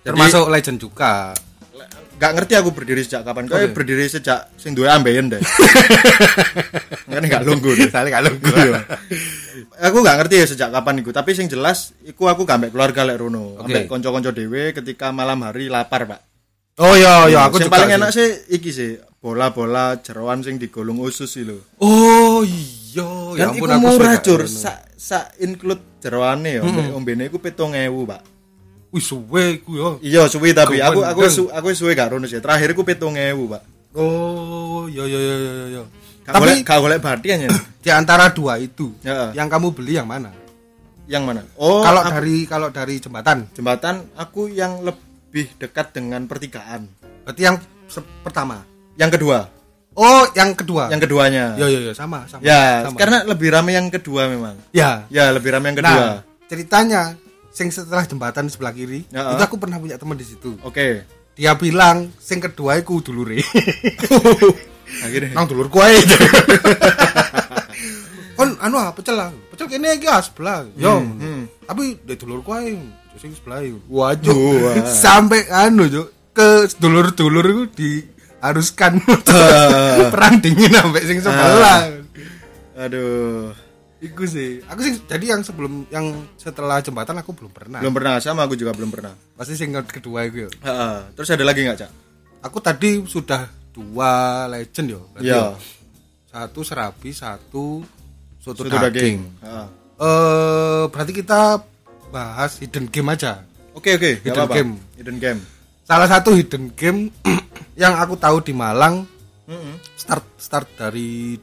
Jadi- 0.02 0.04
termasuk 0.04 0.46
legend 0.46 0.78
juga. 0.78 1.30
Gak 2.16 2.32
ngerti 2.32 2.52
aku 2.56 2.72
berdiri 2.72 3.04
sejak 3.04 3.22
kapan. 3.22 3.44
Kau 3.44 3.60
berdiri 3.70 4.08
sejak 4.08 4.48
sing 4.56 4.72
duwe 4.72 4.88
ambeien 4.88 5.28
deh. 5.28 5.40
Makanya 7.06 7.28
gak 7.28 7.44
lunggu 7.44 7.70
deh. 7.72 7.88
Soalnya 7.88 8.12
kalau 8.16 8.32
Iya. 8.32 8.80
aku 9.84 9.96
gak 10.00 10.16
ngerti 10.20 10.34
ya 10.40 10.46
sejak 10.46 10.68
kapan 10.70 11.04
iku, 11.04 11.12
tapi 11.12 11.36
sing 11.36 11.46
jelas 11.46 11.92
iku 12.02 12.26
aku 12.26 12.42
gak 12.42 12.56
ambek 12.56 12.72
keluarga 12.72 13.04
lek 13.04 13.20
rono. 13.20 13.56
Oke. 13.56 13.68
Ambek 13.68 13.82
kanca-kanca 13.86 14.32
dhewe 14.32 14.72
ketika 14.72 15.12
malam 15.12 15.44
hari 15.44 15.68
lapar, 15.68 16.08
Pak. 16.08 16.20
Oh 16.76 16.92
ya, 16.92 17.24
ya 17.28 17.48
aku 17.48 17.56
sing 17.56 17.72
paling 17.72 17.88
sih. 17.88 17.96
enak 17.96 18.10
sih 18.12 18.28
iki 18.52 18.68
sih, 18.68 18.90
bola-bola 19.16 19.96
jeroan 19.96 20.44
sing 20.44 20.56
digolong 20.56 21.00
usus 21.00 21.24
sih 21.26 21.40
lho. 21.40 21.56
Oh 21.80 22.44
iya, 22.44 23.08
ya 23.32 23.48
Dan 23.48 23.56
ampun 23.56 23.68
iku 23.72 23.76
aku 23.76 23.88
murah, 23.96 24.16
Cur. 24.20 24.42
Sak 24.44 24.92
sak 24.92 25.40
include 25.40 26.00
jeroane 26.00 26.60
ya, 26.60 26.62
ambek 26.62 26.92
ombene 26.92 27.28
iku 27.28 27.40
7000, 27.40 27.72
Pak. 28.04 28.20
Wih 28.94 29.02
suwe 29.02 29.58
iku 29.60 29.70
ya. 29.74 29.88
Iya, 30.00 30.22
suwi 30.30 30.54
tapi 30.54 30.78
aku 30.78 31.02
aku 31.02 31.26
su, 31.26 31.50
aku 31.50 31.74
suwe 31.74 31.92
gak 31.92 32.14
rono 32.14 32.24
sih. 32.24 32.38
Terakhir 32.38 32.70
iku 32.72 32.86
7000, 32.86 33.50
Pak. 33.50 33.62
Oh, 33.96 34.86
ya 34.86 35.04
ya 35.08 35.18
ya 35.18 35.36
ya. 35.80 35.82
Gak 36.26 36.32
Tapi 36.36 36.46
gak 36.62 36.78
golek 36.80 37.00
ya. 37.22 37.50
di 37.84 37.90
antara 37.90 38.30
dua 38.30 38.58
itu, 38.58 38.94
Ya. 39.02 39.30
yang 39.34 39.46
kamu 39.46 39.74
beli 39.74 39.94
yang 39.98 40.06
mana? 40.06 40.30
Yang 41.06 41.22
mana? 41.22 41.42
Oh, 41.54 41.82
kalau 41.86 42.02
aku- 42.02 42.12
dari 42.18 42.36
kalau 42.46 42.68
dari 42.74 42.98
jembatan, 42.98 43.46
jembatan 43.54 44.10
aku 44.18 44.50
yang 44.50 44.82
lebih 44.82 45.54
dekat 45.58 45.94
dengan 45.94 46.26
pertigaan. 46.26 46.86
berarti 47.26 47.42
yang 47.42 47.58
pertama. 48.22 48.62
Yang 48.94 49.18
kedua, 49.18 49.38
Oh, 49.96 50.22
yang 50.34 50.54
kedua. 50.54 50.86
yang 50.92 51.00
keduanya. 51.02 51.58
Ya 51.58 51.66
ya 51.66 51.80
ya 51.90 51.92
sama 51.94 52.22
sama. 52.28 52.42
ya, 52.44 52.86
sama. 52.86 52.98
karena 53.00 53.18
lebih 53.26 53.48
rame 53.50 53.74
yang 53.74 53.88
kedua 53.90 54.28
memang. 54.30 54.54
ya. 54.70 55.08
Ya, 55.10 55.32
lebih 55.32 55.50
rame 55.56 55.72
yang 55.74 55.78
kedua. 55.82 55.90
Nah, 55.96 56.16
ceritanya 56.46 57.16
sing 57.56 57.72
setelah 57.72 58.04
jembatan 58.04 58.52
sebelah 58.52 58.76
kiri, 58.76 59.08
Ya. 59.08 59.32
itu 59.32 59.40
aku 59.40 59.56
pernah 59.56 59.80
punya 59.80 59.96
teman 59.96 60.20
di 60.20 60.28
situ. 60.28 60.60
Oke. 60.60 61.08
Dia 61.32 61.56
bilang 61.56 62.12
sing 62.20 62.36
kedua 62.36 62.76
iku 62.76 63.00
dulure. 63.00 63.40
Akhirnya. 65.04 65.32
Nang 65.32 65.48
dulurku 65.48 65.80
ae. 65.80 65.96
Kon 68.36 68.60
anu 68.60 68.76
ah 68.76 68.92
pecel 68.92 69.16
lah. 69.16 69.32
Pecel 69.48 69.72
kene 69.72 69.96
iki 69.96 70.04
ah 70.04 70.20
sebelah. 70.20 70.68
Yo. 70.76 71.00
hmm. 71.00 71.64
Tapi 71.64 71.96
di 72.04 72.14
dulurku 72.20 72.52
ae 72.52 72.76
sing 73.16 73.32
sebelah. 73.32 73.64
Waduh. 73.88 74.84
Sampai 75.04 75.48
anu 75.48 75.88
Cuk, 75.88 76.12
ke 76.36 76.68
dulur-dulur 76.76 77.44
iku 77.48 77.64
diharuskan 77.72 79.00
perang 80.12 80.44
dingin 80.44 80.76
sampai 80.76 81.02
sing 81.08 81.24
sebelah. 81.24 82.04
Aduh. 82.76 83.56
Iku 83.96 84.28
sih. 84.28 84.60
Aku 84.68 84.84
sih 84.84 85.00
jadi 85.08 85.32
yang 85.32 85.40
sebelum 85.40 85.88
yang 85.88 86.12
setelah 86.36 86.84
jembatan 86.84 87.16
aku 87.16 87.32
belum 87.32 87.48
pernah. 87.48 87.80
Belum 87.80 87.96
pernah 87.96 88.20
sama 88.20 88.44
aku 88.44 88.52
juga 88.52 88.76
belum 88.76 88.92
pernah. 88.92 89.16
Pasti 89.32 89.56
sing 89.56 89.72
kedua 89.72 90.28
itu 90.28 90.44
ya. 90.44 90.50
Heeh. 90.62 90.96
Terus 91.16 91.32
ada 91.32 91.44
lagi 91.48 91.64
nggak, 91.64 91.78
Cak? 91.80 91.90
Aku 92.44 92.60
tadi 92.60 93.00
sudah 93.08 93.48
dua 93.72 94.44
legend 94.52 94.88
yo. 94.92 95.08
berarti 95.16 95.32
Iya. 95.32 95.56
Satu 96.28 96.60
serabi, 96.60 97.16
satu 97.16 97.80
soto, 98.36 98.62
Soto 98.62 98.68
daging. 98.68 98.92
daging. 98.92 99.18
Heeh. 99.40 99.66
Eh 99.96 100.82
berarti 100.92 101.12
kita 101.16 101.64
bahas 102.12 102.60
hidden 102.60 102.92
game 102.92 103.08
aja. 103.10 103.40
Oke, 103.72 103.96
oke, 103.96 104.20
nggak 104.20 104.24
Hidden 104.28 104.36
apa-apa. 104.36 104.56
game. 104.60 104.72
Hidden 105.00 105.16
game. 105.16 105.40
Salah 105.88 106.08
satu 106.08 106.36
hidden 106.36 106.72
game 106.76 107.08
yang 107.80 107.96
aku 107.96 108.16
tahu 108.20 108.44
di 108.44 108.52
Malang 108.52 109.08
Heeh. 109.48 109.74
start 109.96 110.36
start 110.36 110.68
dari 110.76 111.40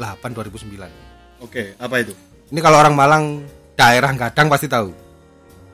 2008 0.00 0.32
2009. 0.32 1.44
Oke, 1.44 1.76
apa 1.76 1.94
itu? 2.00 2.12
Ini 2.50 2.60
kalau 2.64 2.80
orang 2.80 2.96
Malang 2.96 3.24
daerah 3.76 4.10
Gadang 4.16 4.48
pasti 4.48 4.66
tahu. 4.66 4.90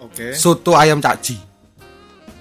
Oke. 0.03 0.35
Soto 0.35 0.75
ayam 0.75 0.99
cakji. 0.99 1.39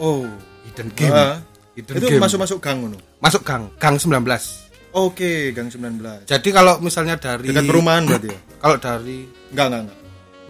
Oh. 0.01 0.25
Hidden 0.65 0.89
game. 0.97 1.13
Heeh. 1.13 1.35
Hidden 1.77 1.93
Itu 2.01 2.05
game. 2.09 2.21
masuk-masuk 2.21 2.57
gang 2.59 2.77
ngono. 2.83 2.97
Masuk 3.21 3.41
gang, 3.45 3.69
gang 3.77 3.95
19. 4.01 4.11
Oke, 4.95 5.51
gang 5.51 5.67
19. 5.67 6.25
Jadi 6.25 6.49
kalau 6.51 6.79
misalnya 6.79 7.19
dari 7.19 7.51
Dekat 7.51 7.67
perumahan 7.67 8.03
berarti 8.07 8.31
ya? 8.31 8.39
Kalau 8.65 8.77
dari 8.81 9.27
Enggak, 9.53 9.65
enggak, 9.69 9.81
enggak. 9.85 9.97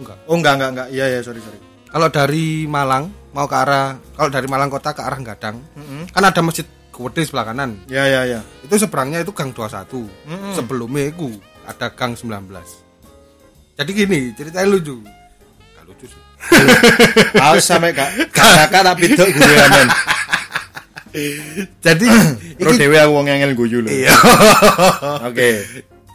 enggak. 0.00 0.16
Oh, 0.24 0.34
enggak, 0.38 0.52
enggak, 0.56 0.70
enggak. 0.72 0.88
Iya, 0.94 1.04
iya, 1.12 1.20
sorry, 1.20 1.40
sorry. 1.42 1.58
Kalau 1.86 2.08
dari 2.08 2.46
Malang 2.64 3.04
mau 3.34 3.44
ke 3.44 3.56
arah 3.56 3.96
kalau 4.14 4.30
dari 4.32 4.46
Malang 4.48 4.70
kota 4.72 4.96
ke 4.96 5.02
arah 5.04 5.18
Gadang, 5.20 5.56
Mm-mm. 5.76 6.08
kan 6.08 6.22
ada 6.24 6.40
masjid 6.40 6.64
gede 6.96 7.22
sebelah 7.28 7.52
kanan. 7.52 7.76
Ya, 7.92 8.08
ya, 8.08 8.24
ya. 8.24 8.40
Itu 8.64 8.80
seberangnya 8.80 9.20
itu 9.20 9.36
gang 9.36 9.52
21. 9.52 9.92
Mm-mm. 10.00 10.52
Sebelumnya 10.56 11.12
itu 11.12 11.28
ada 11.68 11.92
gang 11.92 12.16
19. 12.16 12.48
Jadi 13.76 13.90
gini, 13.92 14.32
ceritanya 14.32 14.72
lucu. 14.72 14.96
Gak 15.76 15.84
lucu 15.84 16.08
sih. 16.08 16.20
Aku 17.44 17.58
sampe 17.60 17.92
gak 17.92 18.08
kakak 18.32 18.80
tak 18.80 18.96
pidok 18.96 19.28
gue 19.28 19.54
amen. 19.60 19.88
Jadi 21.84 22.06
Pro 22.60 22.72
dewe 22.76 22.96
aku 23.00 23.12
wong 23.12 23.24
ngengel 23.28 23.52
guyu 23.56 23.80
lho. 23.80 23.88
Iya. 23.88 24.12
Oke. 25.28 25.64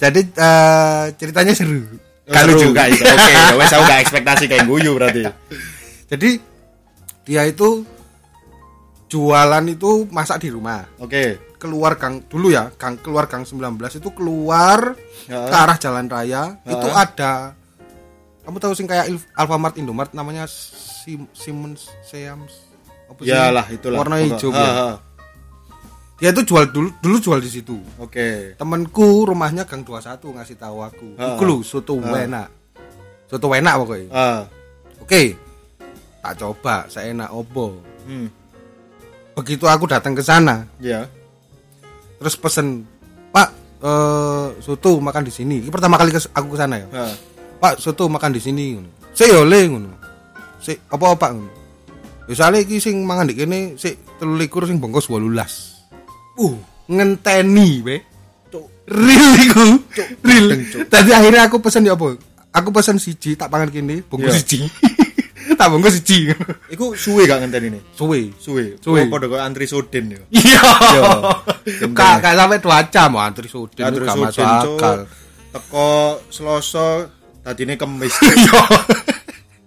Jadi 0.01 0.21
eh, 0.25 1.03
ceritanya 1.17 1.53
seru. 1.53 1.85
Gak 2.25 2.47
Seru, 2.47 2.53
lucu. 2.57 2.67
gak 2.73 2.87
itu. 2.93 3.03
Oke, 3.05 3.31
ya 3.33 3.53
wes 3.57 3.69
aku 3.73 3.83
gak 3.85 4.01
ekspektasi 4.05 4.43
kayak 4.45 4.65
guyu 4.69 4.93
berarti. 4.97 5.25
Jadi 6.09 6.29
dia 7.25 7.43
itu 7.45 7.85
jualan 9.11 9.63
itu 9.67 10.07
masak 10.07 10.39
di 10.39 10.49
rumah. 10.49 10.87
Oke. 10.97 11.51
keluar 11.61 11.93
gang 11.93 12.25
dulu 12.25 12.49
ya 12.49 12.73
gang 12.73 12.97
keluar 12.97 13.29
gang 13.29 13.45
19 13.45 13.61
itu 13.93 14.09
keluar 14.11 14.97
Ya. 15.29 15.45
ke 15.45 15.53
arah 15.53 15.77
jalan 15.77 16.09
raya 16.09 16.57
Ya. 16.57 16.73
itu 16.73 16.87
ada 16.89 17.53
kamu 18.41 18.57
tahu 18.57 18.73
sing 18.73 18.89
kayak 18.89 19.05
Alfamart 19.37 19.77
Indomart 19.77 20.09
namanya 20.11 20.49
Sim, 20.49 21.29
Siemens 21.29 21.93
Seams 22.01 22.65
apa 23.05 23.21
sih? 23.21 23.29
Yalah 23.29 23.69
itulah. 23.69 24.01
warna 24.01 24.17
hijau 24.17 24.49
Ha, 24.49 24.57
ya. 24.57 24.71
ha. 24.73 24.89
dia 26.17 26.29
itu 26.31 26.41
jual 26.43 26.65
dulu 26.67 26.89
dulu 26.97 27.17
jual 27.19 27.37
di 27.37 27.49
situ 27.51 27.77
Oke. 27.97 28.57
temanku 28.57 29.21
rumahnya 29.23 29.61
gang 29.63 29.85
21 29.85 30.17
ngasih 30.33 30.57
tahu 30.57 30.81
aku 30.81 31.07
Ha. 31.13 31.37
iku 31.37 31.43
lho 31.45 31.55
soto 31.61 31.93
enak 32.01 32.49
soto 33.27 33.47
enak 33.51 33.73
pokoknya 33.77 34.09
oke 34.97 35.21
tak 36.17 36.33
coba 36.35 36.75
saya 36.87 37.13
enak 37.13 37.29
opo 37.29 37.85
Hmm. 38.01 38.33
Begitu 39.35 39.65
aku 39.67 39.87
datang 39.87 40.13
ke 40.13 40.23
sana. 40.23 40.67
Ya. 40.81 41.07
terus 42.21 42.37
pesen 42.37 42.85
pak 43.33 43.49
eh 43.81 44.47
soto 44.61 45.01
makan 45.01 45.25
di 45.25 45.33
sini. 45.33 45.57
Ini 45.65 45.71
pertama 45.73 45.97
kali 45.97 46.13
aku 46.13 46.47
ke 46.53 46.57
sana 46.57 46.77
ya. 46.77 46.87
Ha. 46.93 47.03
pak 47.57 47.81
soto 47.81 48.05
makan 48.09 48.33
di 48.33 48.41
sini 48.41 48.77
saya 49.17 49.41
oleh 49.41 49.69
ngono. 49.73 49.89
Si 50.61 50.77
apa 50.77 51.17
pak 51.17 51.31
ngono. 51.33 51.51
Ya 52.29 52.33
soalnya 52.37 52.61
iki 52.61 52.77
sing 52.77 53.01
mangan 53.01 53.25
di 53.25 53.33
kene 53.33 53.75
si 53.81 53.97
telu 54.21 54.37
likur 54.37 54.69
sing 54.69 54.77
bongkos 54.77 55.09
18 55.09 55.25
uh 56.39 56.55
ngenteni 56.87 57.81
be 57.81 57.97
real 58.85 59.27
iku. 59.41 59.67
Real 60.21 60.47
tadi 60.85 61.09
akhirnya 61.15 61.49
aku 61.49 61.57
pesen 61.57 61.89
ya 61.89 61.97
apa? 61.97 62.19
Aku 62.51 62.69
pesen 62.69 63.01
siji 63.01 63.33
tak 63.33 63.49
pangan 63.49 63.73
kene 63.73 64.05
bongkos 64.05 64.45
siji 64.45 64.69
tak 65.61 65.69
bongkos 65.69 65.93
siji 65.95 66.33
Iku 66.67 66.97
suwe 66.97 67.23
gak 67.23 67.45
ngenteni 67.45 67.69
ini? 67.69 67.79
suwe 67.93 68.33
Suwe. 68.35 68.81
Suwe. 68.81 69.05
Padha 69.05 69.29
kok 69.29 69.37
antri 69.37 69.65
soden 69.65 70.05
ya. 70.09 70.21
iya 70.33 70.61
Iya. 70.89 71.03
kak 71.97 72.15
kak 72.19 72.33
sampai 72.33 72.57
dua 72.57 72.81
jam 72.89 73.13
mau 73.13 73.21
antri 73.21 73.45
sudin 73.45 73.85
Antri 73.85 74.01
gak 74.01 74.17
masuk 74.17 74.41
akal 74.41 74.97
Teko 75.51 75.89
Selasa 76.27 77.05
tadine 77.41 77.77
Kemis. 77.77 78.17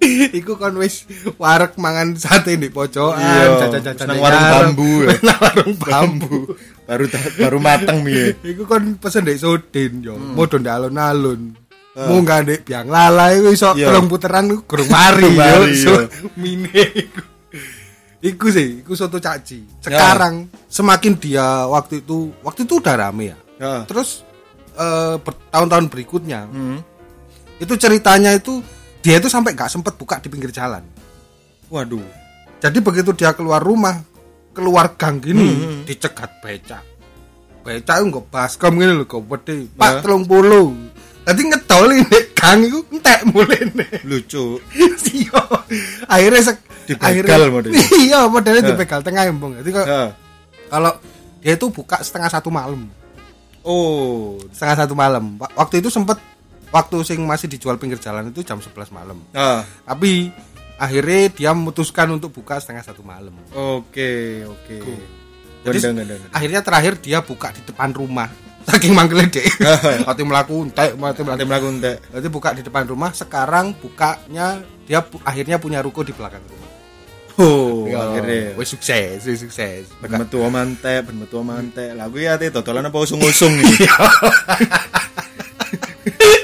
Iya. 0.05 0.37
Iku 0.37 0.61
kon 0.61 0.77
wis 0.77 1.09
warek 1.41 1.81
mangan 1.81 2.13
sate 2.15 2.61
di 2.61 2.69
pojokan, 2.69 3.17
Iya. 3.17 3.57
jajan-jajan 3.65 4.05
Nang 4.05 4.13
ning 4.13 4.21
warung 4.21 4.45
bambu 4.53 4.91
ya. 5.01 5.09
Nang 5.25 5.39
warung 5.41 5.75
bambu. 5.81 6.37
baru 6.89 7.05
baru 7.41 7.59
mateng 7.59 8.05
piye. 8.05 8.37
Iku 8.45 8.69
kon 8.69 9.01
pesen 9.01 9.25
ndek 9.25 9.41
Sudin 9.41 10.05
yo, 10.05 10.13
Hmm. 10.13 10.37
modho 10.37 10.61
ndek 10.61 10.77
alun-alun. 10.77 11.57
Munggah 11.95 12.43
ndek 12.43 12.67
biang 12.67 12.91
lala 12.91 13.31
iku 13.31 13.55
iso 13.55 13.71
Iya. 13.73 13.87
telung 13.87 14.11
puteran 14.11 14.51
iku 14.51 14.67
gurung 14.67 14.91
mari 14.91 15.31
yo. 15.31 15.63
So, 15.79 15.93
mine 16.35 16.67
iku. 16.91 17.23
Iku 18.19 18.47
sih, 18.51 18.81
iku 18.83 18.97
soto 18.97 19.21
caci. 19.21 19.63
Sekarang 19.79 20.49
semakin 20.67 21.13
dia 21.15 21.69
waktu 21.69 22.01
itu, 22.01 22.35
waktu 22.41 22.65
itu 22.65 22.81
udah 22.83 22.95
rame 22.99 23.31
ya. 23.31 23.39
Ya. 23.61 23.75
Terus 23.87 24.27
eh, 24.75 25.15
bertahun-tahun 25.23 25.87
berikutnya, 25.87 26.51
Hmm. 26.51 26.83
itu 27.63 27.79
ceritanya 27.79 28.35
itu 28.35 28.59
dia 28.99 29.23
itu 29.23 29.31
sampai 29.31 29.55
nggak 29.55 29.71
sempet 29.71 29.95
buka 29.95 30.19
di 30.19 30.27
pinggir 30.27 30.51
jalan. 30.51 30.83
Waduh. 31.71 32.03
Jadi 32.59 32.83
begitu 32.83 33.15
dia 33.15 33.37
keluar 33.37 33.63
rumah, 33.63 34.03
keluar 34.51 34.99
gang 34.99 35.23
gini, 35.23 35.47
Hmm. 35.47 35.81
dicegat 35.87 36.43
becak. 36.43 36.83
Becak 37.63 38.03
itu 38.03 38.05
nggak 38.09 38.27
baskom 38.29 38.75
gini 38.75 38.99
loh, 38.99 39.07
pede. 39.07 39.71
Pak 39.79 39.91
Ya. 39.91 40.01
telung 40.03 40.25
puluh. 40.25 40.75
Tadi 41.25 41.41
ngedol 41.43 41.87
ini 41.95 42.05
gang 42.33 42.61
itu 42.61 42.79
entek 42.91 43.21
mulai 43.27 43.61
nih. 43.67 43.91
Lucu. 44.05 44.61
Iya. 45.15 45.41
akhirnya 46.05 46.43
sek 46.45 46.59
Dibegal 46.85 47.47
modelnya. 47.49 47.79
iya 47.97 48.27
modelnya 48.27 48.67
dibegal 48.67 48.99
tengah 49.01 49.25
embong 49.25 49.57
jadi 49.57 49.71
kok 49.73 49.87
Heeh. 49.87 50.11
kalau 50.67 50.93
dia 51.39 51.55
itu 51.55 51.67
buka 51.71 51.97
setengah 51.99 52.29
satu 52.29 52.51
malam 52.51 52.91
Oh. 53.63 54.37
setengah 54.51 54.85
satu 54.85 54.93
malam 54.93 55.39
Wa- 55.39 55.55
waktu 55.57 55.79
itu 55.79 55.89
sempet 55.89 56.19
waktu 56.69 56.97
sing 57.01 57.23
masih 57.23 57.47
dijual 57.47 57.79
pinggir 57.79 57.97
jalan 57.97 58.29
itu 58.29 58.43
jam 58.43 58.59
11 58.59 58.91
malam 58.91 59.23
Ah. 59.31 59.63
tapi 59.85 60.35
akhirnya 60.75 61.31
dia 61.31 61.51
memutuskan 61.51 62.11
untuk 62.11 62.35
buka 62.35 62.59
setengah 62.59 62.83
satu 62.83 63.01
malam 63.01 63.33
Oke, 63.49 64.43
oke. 64.45 64.77
Jadi 65.63 65.79
Gendeng, 65.79 66.05
gendeng. 66.05 66.21
akhirnya 66.29 66.61
terakhir 66.61 66.99
dia 66.99 67.23
buka 67.23 67.49
di 67.49 67.63
depan 67.63 67.89
rumah 67.91 68.29
saking 68.67 68.93
manggilnya 68.93 69.29
dek 69.31 69.47
waktu 70.07 70.23
melaku 70.23 70.55
entek 70.65 70.91
waktu 70.95 71.21
Nanti 71.21 71.45
melaku 71.45 71.45
melakukan 71.45 71.75
entek. 71.75 71.97
Berarti 72.09 72.29
buka 72.29 72.49
di 72.51 72.63
depan 72.63 72.85
rumah 72.85 73.11
sekarang 73.11 73.67
bukanya 73.75 74.47
dia 74.83 75.01
pu- 75.01 75.21
akhirnya 75.21 75.57
punya 75.57 75.79
ruko 75.79 76.01
di 76.01 76.11
belakang 76.11 76.41
rumah 76.43 76.63
Oh, 77.35 77.83
Yo, 77.85 77.99
akhirnya. 77.99 78.55
wis 78.55 78.71
sukses 78.71 79.19
wis 79.21 79.41
sukses 79.41 79.91
Ben 79.99 80.15
metu 80.17 80.39
omante, 80.39 81.03
ben 81.03 81.17
metu 81.17 81.35
omante. 81.37 81.91
Lah 81.91 82.07
kuwi 82.07 82.25
ate 82.25 82.47
dodolan 82.49 82.85
apa 82.85 82.95
usung-usung 82.97 83.51
iya 83.59 83.91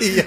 Iya 0.01 0.25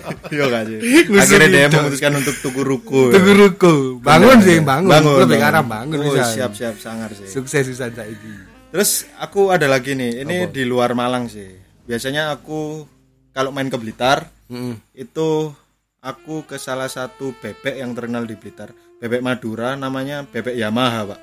sih? 0.64 0.80
Usung 1.04 1.20
Akhirnya 1.20 1.48
dia 1.50 1.68
memutuskan 1.68 2.14
untuk 2.16 2.36
tuku 2.40 2.62
ruko. 2.62 3.10
ya. 3.10 3.18
tuku 3.18 3.32
ruko 3.34 3.74
bangun 4.00 4.38
sih 4.40 4.58
bener. 4.58 4.88
bangun, 4.88 5.20
lebih 5.20 5.36
ke 5.36 5.46
arah 5.46 5.64
bangun 5.66 5.98
Oh, 6.00 6.16
siap 6.24 6.52
siap 6.54 6.76
sangar 6.78 7.10
sih. 7.12 7.28
sukses 7.28 7.66
bisa 7.66 7.90
saiki 7.90 8.34
Terus 8.70 9.06
aku 9.18 9.50
ada 9.50 9.68
lagi 9.68 9.94
nih, 9.94 10.24
ini 10.24 10.48
di 10.48 10.64
luar 10.64 10.94
Malang 10.94 11.28
sih. 11.28 11.46
Biasanya 11.84 12.32
aku 12.32 12.88
kalau 13.30 13.50
main 13.50 13.68
ke 13.68 13.76
Blitar 13.76 14.30
Heeh. 14.48 14.76
itu 14.96 15.52
aku 16.00 16.44
ke 16.44 16.56
salah 16.58 16.88
satu 16.88 17.36
bebek 17.36 17.76
yang 17.76 17.92
terkenal 17.92 18.24
di 18.24 18.34
Blitar, 18.34 18.72
bebek 18.98 19.20
Madura 19.20 19.76
namanya 19.76 20.24
bebek 20.24 20.54
Yamaha, 20.54 21.10
Pak. 21.10 21.20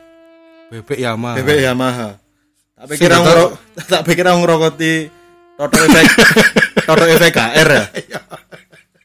bebek 0.70 0.98
Yamaha 0.98 1.36
Bebek 1.36 1.58
Yamaha. 1.60 2.08
Tak 2.74 2.86
pikir 2.88 3.10
aku 3.10 3.24
ngero- 3.24 3.52
tak 3.92 4.02
pikir 4.04 4.24
aku 4.24 4.38
ngerokoti 4.38 4.94
Toto 5.54 5.76
efek 5.76 6.06
Toto 6.86 7.04
efek 7.06 7.30
KR 7.30 7.68
ya. 7.68 7.84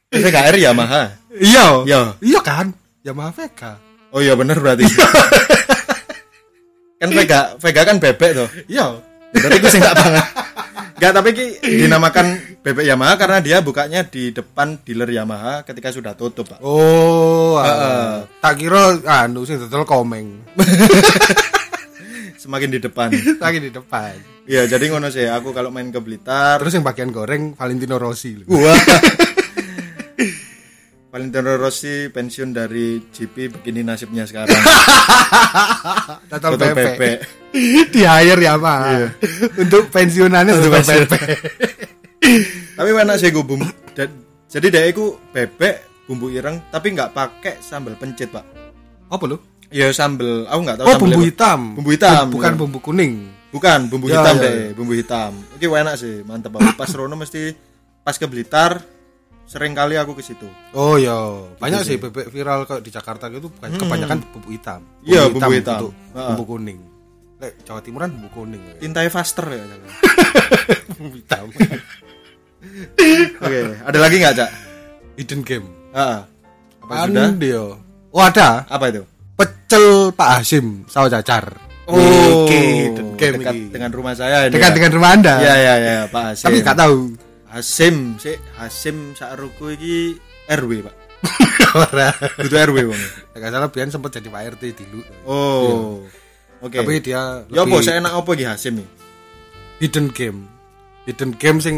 Efek 0.09 0.31
KR 0.31 0.55
Yamaha. 0.55 1.11
iya 1.35 1.65
Iya. 1.83 2.01
iya 2.19 2.39
kan 2.39 2.71
Yamaha 3.01 3.31
Vega 3.33 3.71
Oh 4.09 4.19
iya 4.19 4.31
bener 4.33 4.55
berarti. 4.57 4.87
kan 6.95 7.09
Vega, 7.09 7.39
Vega 7.57 7.81
kan 7.83 7.97
bebek 7.97 8.31
tuh. 8.33 8.47
iya 8.65 8.95
Ya, 9.27 9.39
Berarti 9.41 9.57
itu 9.57 9.67
sih 9.67 9.79
enggak 9.79 9.95
banget. 9.97 10.25
Enggak, 10.95 11.11
tapi 11.11 11.29
ki 11.35 11.45
dinamakan 11.59 12.25
bebek 12.65 12.87
Yamaha 12.87 13.13
karena 13.19 13.37
dia 13.43 13.57
bukanya 13.59 14.07
di 14.07 14.31
depan 14.31 14.79
dealer 14.81 15.11
Yamaha 15.11 15.67
ketika 15.67 15.91
sudah 15.91 16.15
tutup, 16.15 16.47
Pak. 16.47 16.63
oh 16.63 17.59
ah. 17.59 17.67
Heeh. 17.67 18.11
tak 18.39 18.53
kira 18.55 19.03
anu 19.03 19.43
sing 19.43 19.59
dodol 19.59 19.83
komeng 19.83 20.39
Semakin 22.45 22.69
di 22.69 22.79
depan. 22.79 23.09
lagi 23.41 23.57
di 23.57 23.73
depan 23.73 24.13
Iya, 24.45 24.69
jadi 24.69 24.93
ngono 24.93 25.09
sih. 25.09 25.25
Aku 25.25 25.57
kalau 25.57 25.73
main 25.73 25.89
ke 25.89 25.97
Blitar, 25.97 26.61
terus 26.61 26.77
yang 26.77 26.85
bagian 26.85 27.09
goreng 27.09 27.57
Valentino 27.57 27.97
Rossi. 27.97 28.45
Wah. 28.45 28.77
Valentino 31.15 31.55
Rossi 31.55 32.11
pensiun 32.11 32.51
dari 32.51 32.99
GP 32.99 33.47
begini 33.47 33.87
nasibnya 33.87 34.27
sekarang. 34.27 34.51
Total 36.35 36.59
bebek. 36.59 37.23
di 37.95 38.03
hire 38.03 38.43
ya 38.43 38.59
Pak. 38.59 38.79
Untuk 39.55 39.95
pensiunannya 39.95 40.59
Untuk 40.59 40.75
untuk 40.75 40.83
pensiun. 40.83 41.07
bebek. 41.07 41.23
tapi 42.75 42.89
enak 42.91 43.15
sih 43.15 43.31
gue 43.31 43.47
bumbu. 43.47 43.63
Jadi 44.51 44.67
dia 44.67 44.83
itu 44.91 45.15
bebek 45.31 46.03
bumbu 46.03 46.35
ireng 46.35 46.59
tapi 46.67 46.91
nggak 46.91 47.15
pakai 47.15 47.63
sambal 47.63 47.95
pencit 47.95 48.35
pak. 48.35 48.43
Apa 49.07 49.23
lu? 49.23 49.39
Ya 49.71 49.95
sambal, 49.95 50.43
aku 50.51 50.59
nggak 50.67 50.83
tahu. 50.83 50.85
Oh, 50.91 50.95
bumbu 50.99 51.23
apa. 51.23 51.27
hitam. 51.31 51.59
Bumbu 51.79 51.89
hitam, 51.95 52.25
Bukan 52.27 52.51
ya. 52.51 52.59
bumbu 52.59 52.79
kuning. 52.83 53.13
Bukan 53.55 53.79
bumbu 53.87 54.11
Ya, 54.11 54.19
hitam 54.19 54.35
ya, 54.35 54.43
deh, 54.51 54.75
bumbu 54.75 54.91
hitam. 54.91 55.31
Oke 55.55 55.63
enak 55.63 55.95
sih, 55.95 56.27
mantep 56.27 56.51
banget. 56.51 56.75
Pas 56.75 56.91
Rono 56.91 57.15
mesti 57.15 57.55
pas 58.03 58.19
ke 58.19 58.27
Blitar 58.27 58.83
sering 59.45 59.77
kali 59.77 59.93
aku 59.95 60.17
ke 60.17 60.23
situ. 60.25 60.49
Oh 60.73 60.97
ya, 60.97 61.13
banyak 61.61 61.85
Gitu 61.85 61.89
sih 61.93 61.97
bebek 62.01 62.27
viral 62.29 62.65
kalau 62.65 62.81
di 62.81 62.89
Jakarta 62.89 63.29
gitu 63.29 63.47
bukan 63.49 63.69
kebanyakan 63.77 64.17
bumbu 64.33 64.49
hitam. 64.49 64.81
Iya, 65.05 65.29
bumbu 65.29 65.49
hitam. 65.53 65.79
untuk 65.85 65.93
Ha. 66.13 66.21
bumbu 66.33 66.43
kuning. 66.49 66.79
Lek 67.37 67.53
Jawa 67.61 67.79
Timuran 67.79 68.09
bumbu 68.17 68.29
kuning. 68.33 68.61
ya. 68.61 68.73
Tintai 68.81 69.07
faster 69.13 69.45
ya. 69.47 69.63
bumbu 70.97 71.13
hitam. 71.13 71.45
Oke, 73.45 73.59
ada 73.85 73.97
lagi 74.01 74.15
nggak 74.17 74.33
cak? 74.35 74.49
Hidden 75.15 75.41
game. 75.45 75.67
Ah, 75.93 76.25
apa 76.81 77.05
sudah? 77.05 77.29
Apaan 77.29 77.37
dia? 77.37 77.61
Oh 78.09 78.21
ada. 78.23 78.65
Apa 78.65 78.89
itu? 78.89 79.03
Pecel 79.35 80.09
Pak 80.15 80.29
Hasim 80.41 80.87
sawo 80.89 81.05
cacar. 81.05 81.53
Oh, 81.85 82.49
Oke, 82.49 82.89
hidden 82.89 83.13
game 83.13 83.37
dekat 83.37 83.55
dengan 83.69 83.91
rumah 83.93 84.17
saya 84.17 84.49
ini. 84.49 84.57
Dekat 84.57 84.73
ya. 84.73 84.75
dengan 84.81 84.91
rumah 84.97 85.09
Anda. 85.13 85.33
Iya 85.37 85.53
iya 85.53 85.73
iya, 85.77 85.95
Pak 86.09 86.23
Hasim. 86.33 86.45
Tapi 86.49 86.55
nggak 86.65 86.77
tahu. 86.81 86.97
Hasim, 87.55 88.19
sih 88.19 88.35
Hasim 88.59 89.15
Sakruku 89.15 89.71
iki 89.71 90.19
RW, 90.51 90.83
Pak. 90.83 90.95
Ora. 91.87 92.11
Kudu 92.35 92.51
RW 92.51 92.77
wong. 92.91 93.01
Enggak 93.31 93.49
salah 93.49 93.69
Bian 93.71 93.87
sempat 93.87 94.11
jadi 94.11 94.27
Pak 94.27 94.59
RT 94.59 94.63
dulu. 94.83 94.99
Oh. 95.23 96.03
Oke. 96.59 96.83
Tapi 96.83 96.99
dia 96.99 97.47
Ya 97.47 97.63
apa 97.63 97.71
lebih 97.71 97.79
saya 97.79 98.03
enak 98.03 98.11
apa 98.11 98.29
iki 98.35 98.45
Hasim 98.45 98.73
iki? 98.83 98.87
hidden 99.75 100.07
game. 100.11 100.39
Hidden 101.03 101.31
game 101.35 101.59
sing 101.59 101.75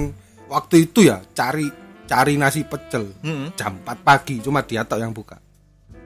waktu 0.49 0.85
itu 0.85 1.05
ya 1.05 1.21
cari 1.33 1.69
cari 2.05 2.37
nasi 2.37 2.61
pecel 2.63 3.09
Hmm. 3.19 3.51
jam 3.53 3.77
4 3.83 4.01
pagi 4.01 4.37
cuma 4.39 4.61
dia 4.61 4.81
tok 4.81 4.97
yang 4.97 5.13
buka. 5.13 5.37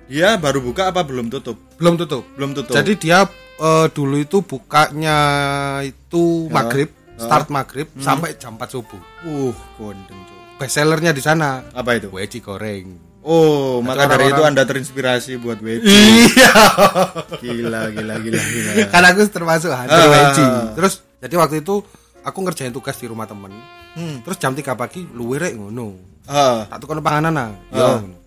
Dia 0.08 0.36
baru 0.36 0.60
buka 0.60 0.92
apa 0.92 1.04
belum 1.04 1.28
tutup? 1.28 1.56
Belum 1.80 1.96
tutup. 1.96 2.28
Belum 2.36 2.52
tutup. 2.52 2.76
Jadi 2.76 2.96
dia 2.98 3.24
eh, 3.62 3.88
dulu 3.92 4.20
itu 4.20 4.44
bukanya 4.44 5.20
itu 5.84 6.48
Ya. 6.48 6.52
maghrib, 6.52 6.90
start 7.22 7.48
maghrib 7.48 7.88
sampai 7.98 8.34
jam 8.36 8.56
4 8.56 8.66
subuh. 8.68 9.02
uh, 9.24 9.54
kondeng, 9.76 10.20
Cuk. 10.26 10.40
Best 10.58 10.74
sellernya 10.76 11.10
di 11.10 11.20
sana 11.20 11.66
Apa 11.72 11.98
itu? 11.98 12.10
weci 12.10 12.38
goreng. 12.38 13.10
Oh, 13.22 13.82
maka 13.82 14.10
dari 14.10 14.30
itu 14.30 14.42
Anda 14.42 14.66
terinspirasi 14.66 15.38
buat 15.38 15.58
WC. 15.58 15.86
Iya. 15.86 16.52
Gila, 17.38 17.82
gila, 17.94 18.16
gila, 18.18 18.42
gila. 18.42 18.72
Karena 18.90 19.08
aku 19.10 19.22
termasuk 19.28 19.70
hunter 19.70 19.94
Ah. 19.96 20.10
weci. 20.10 20.44
Terus 20.74 20.94
jadi 21.18 21.36
waktu 21.36 21.62
itu 21.62 21.86
aku 22.20 22.38
ngerjain 22.40 22.70
tugas 22.70 22.98
di 22.98 23.06
rumah 23.06 23.26
temen. 23.26 23.54
Hmm. 23.94 24.22
Terus 24.22 24.38
jam 24.38 24.54
3 24.54 24.74
pagi 24.74 25.06
luwe 25.08 25.38
rek 25.38 25.54
ngono. 25.54 25.98
Ah, 26.26 26.66
Tak 26.66 26.78
tukar 26.80 26.98
panganan 27.00 27.30
nah. 27.32 27.50
Yo. 27.70 27.78
Ah. 27.78 27.98
ngono. 28.00 28.18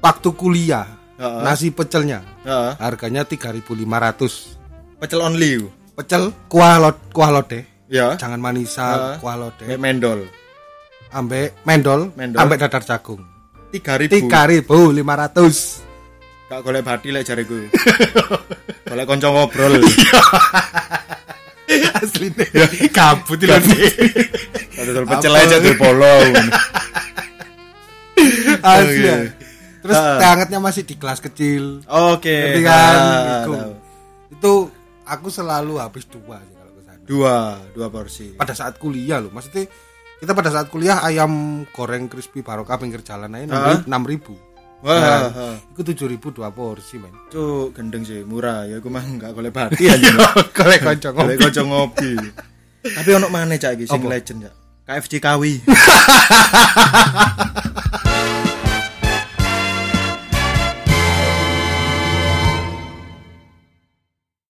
Waktu 0.00 0.28
kuliah 0.32 0.86
Ah. 1.16 1.40
nasi 1.40 1.68
pecelnya 1.68 2.20
ah. 2.42 2.76
harganya 2.76 3.24
3.500. 3.24 4.56
Pecel 4.96 5.20
only. 5.20 5.68
Pecel 5.92 6.32
kuah 6.48 6.76
lot 6.76 6.96
kuah 7.12 7.28
lodeh. 7.30 7.64
Ya. 7.90 8.14
Jangan 8.14 8.38
manisa 8.38 8.86
Ah. 8.86 9.16
kuah 9.18 9.34
lodeh. 9.34 9.74
Mendol. 9.74 10.30
ambek 11.10 11.58
mendol, 11.66 12.14
Mendol. 12.14 12.38
ambek 12.38 12.62
dadar 12.62 12.86
jagung. 12.86 13.18
3000. 13.74 14.30
3.500. 14.30 15.82
Gak 16.46 16.60
golek 16.62 16.82
bati 16.82 17.10
lek 17.10 17.26
jariku. 17.26 17.58
golek 18.86 19.06
kanca 19.06 19.28
ngobrol. 19.28 19.74
Asline 21.98 22.46
kabut 22.90 23.38
lho. 23.42 23.58
Dodol 24.80 25.04
pecel 25.06 25.34
aja 25.34 25.56
tuh 25.58 25.74
polo. 25.74 26.14
Asli. 28.62 29.02
Oke. 29.02 29.14
Terus 29.80 29.96
teh 29.96 30.26
hangatnya 30.26 30.58
masih 30.60 30.82
di 30.84 30.94
gelas 30.94 31.18
kecil. 31.18 31.82
Oke. 31.86 32.30
Ngerti 32.30 32.60
kan? 32.62 32.94
ah, 32.98 33.70
Itu. 34.30 34.68
aku 35.02 35.26
selalu 35.26 35.78
habis 35.78 36.06
dua 36.06 36.38
sih. 36.38 36.59
Dua, 37.10 37.58
dua 37.74 37.90
porsi. 37.90 38.38
Pada 38.38 38.54
saat 38.54 38.78
kuliah 38.78 39.18
loh, 39.18 39.34
maksudnya 39.34 39.66
kita 40.22 40.30
pada 40.30 40.54
saat 40.54 40.70
kuliah 40.70 41.02
ayam 41.02 41.66
goreng 41.74 42.06
crispy 42.06 42.46
barokah 42.46 42.78
pinggir 42.78 43.02
jalan 43.02 43.34
aja 43.34 43.82
enam 43.82 44.06
ribu. 44.06 44.38
Wah, 44.80 44.96
Nah, 44.96 45.28
ah. 45.28 45.56
itu 45.74 45.82
tujuh 45.92 46.06
ribu 46.06 46.30
dua 46.30 46.54
porsi 46.54 47.02
men. 47.02 47.10
Cuk, 47.28 47.74
gendeng 47.74 48.06
sih, 48.06 48.22
murah. 48.22 48.64
Ya 48.64 48.78
aku 48.78 48.88
mah 48.88 49.02
enggak 49.02 49.34
golek 49.34 49.52
bati 49.52 49.90
aja. 49.90 50.08
Golek 50.56 50.80
konco 50.86 51.08
Golek 51.12 51.36
ngopi. 51.36 51.42
kanca 51.42 51.62
ngopi. 51.66 52.10
Tapi 52.96 53.10
ono 53.12 53.26
mana 53.28 53.58
cak 53.58 53.74
iki 53.76 53.84
sing 53.90 54.00
legend 54.06 54.46
cak. 54.48 54.54
KFC 54.88 55.12
Kawi. 55.20 55.60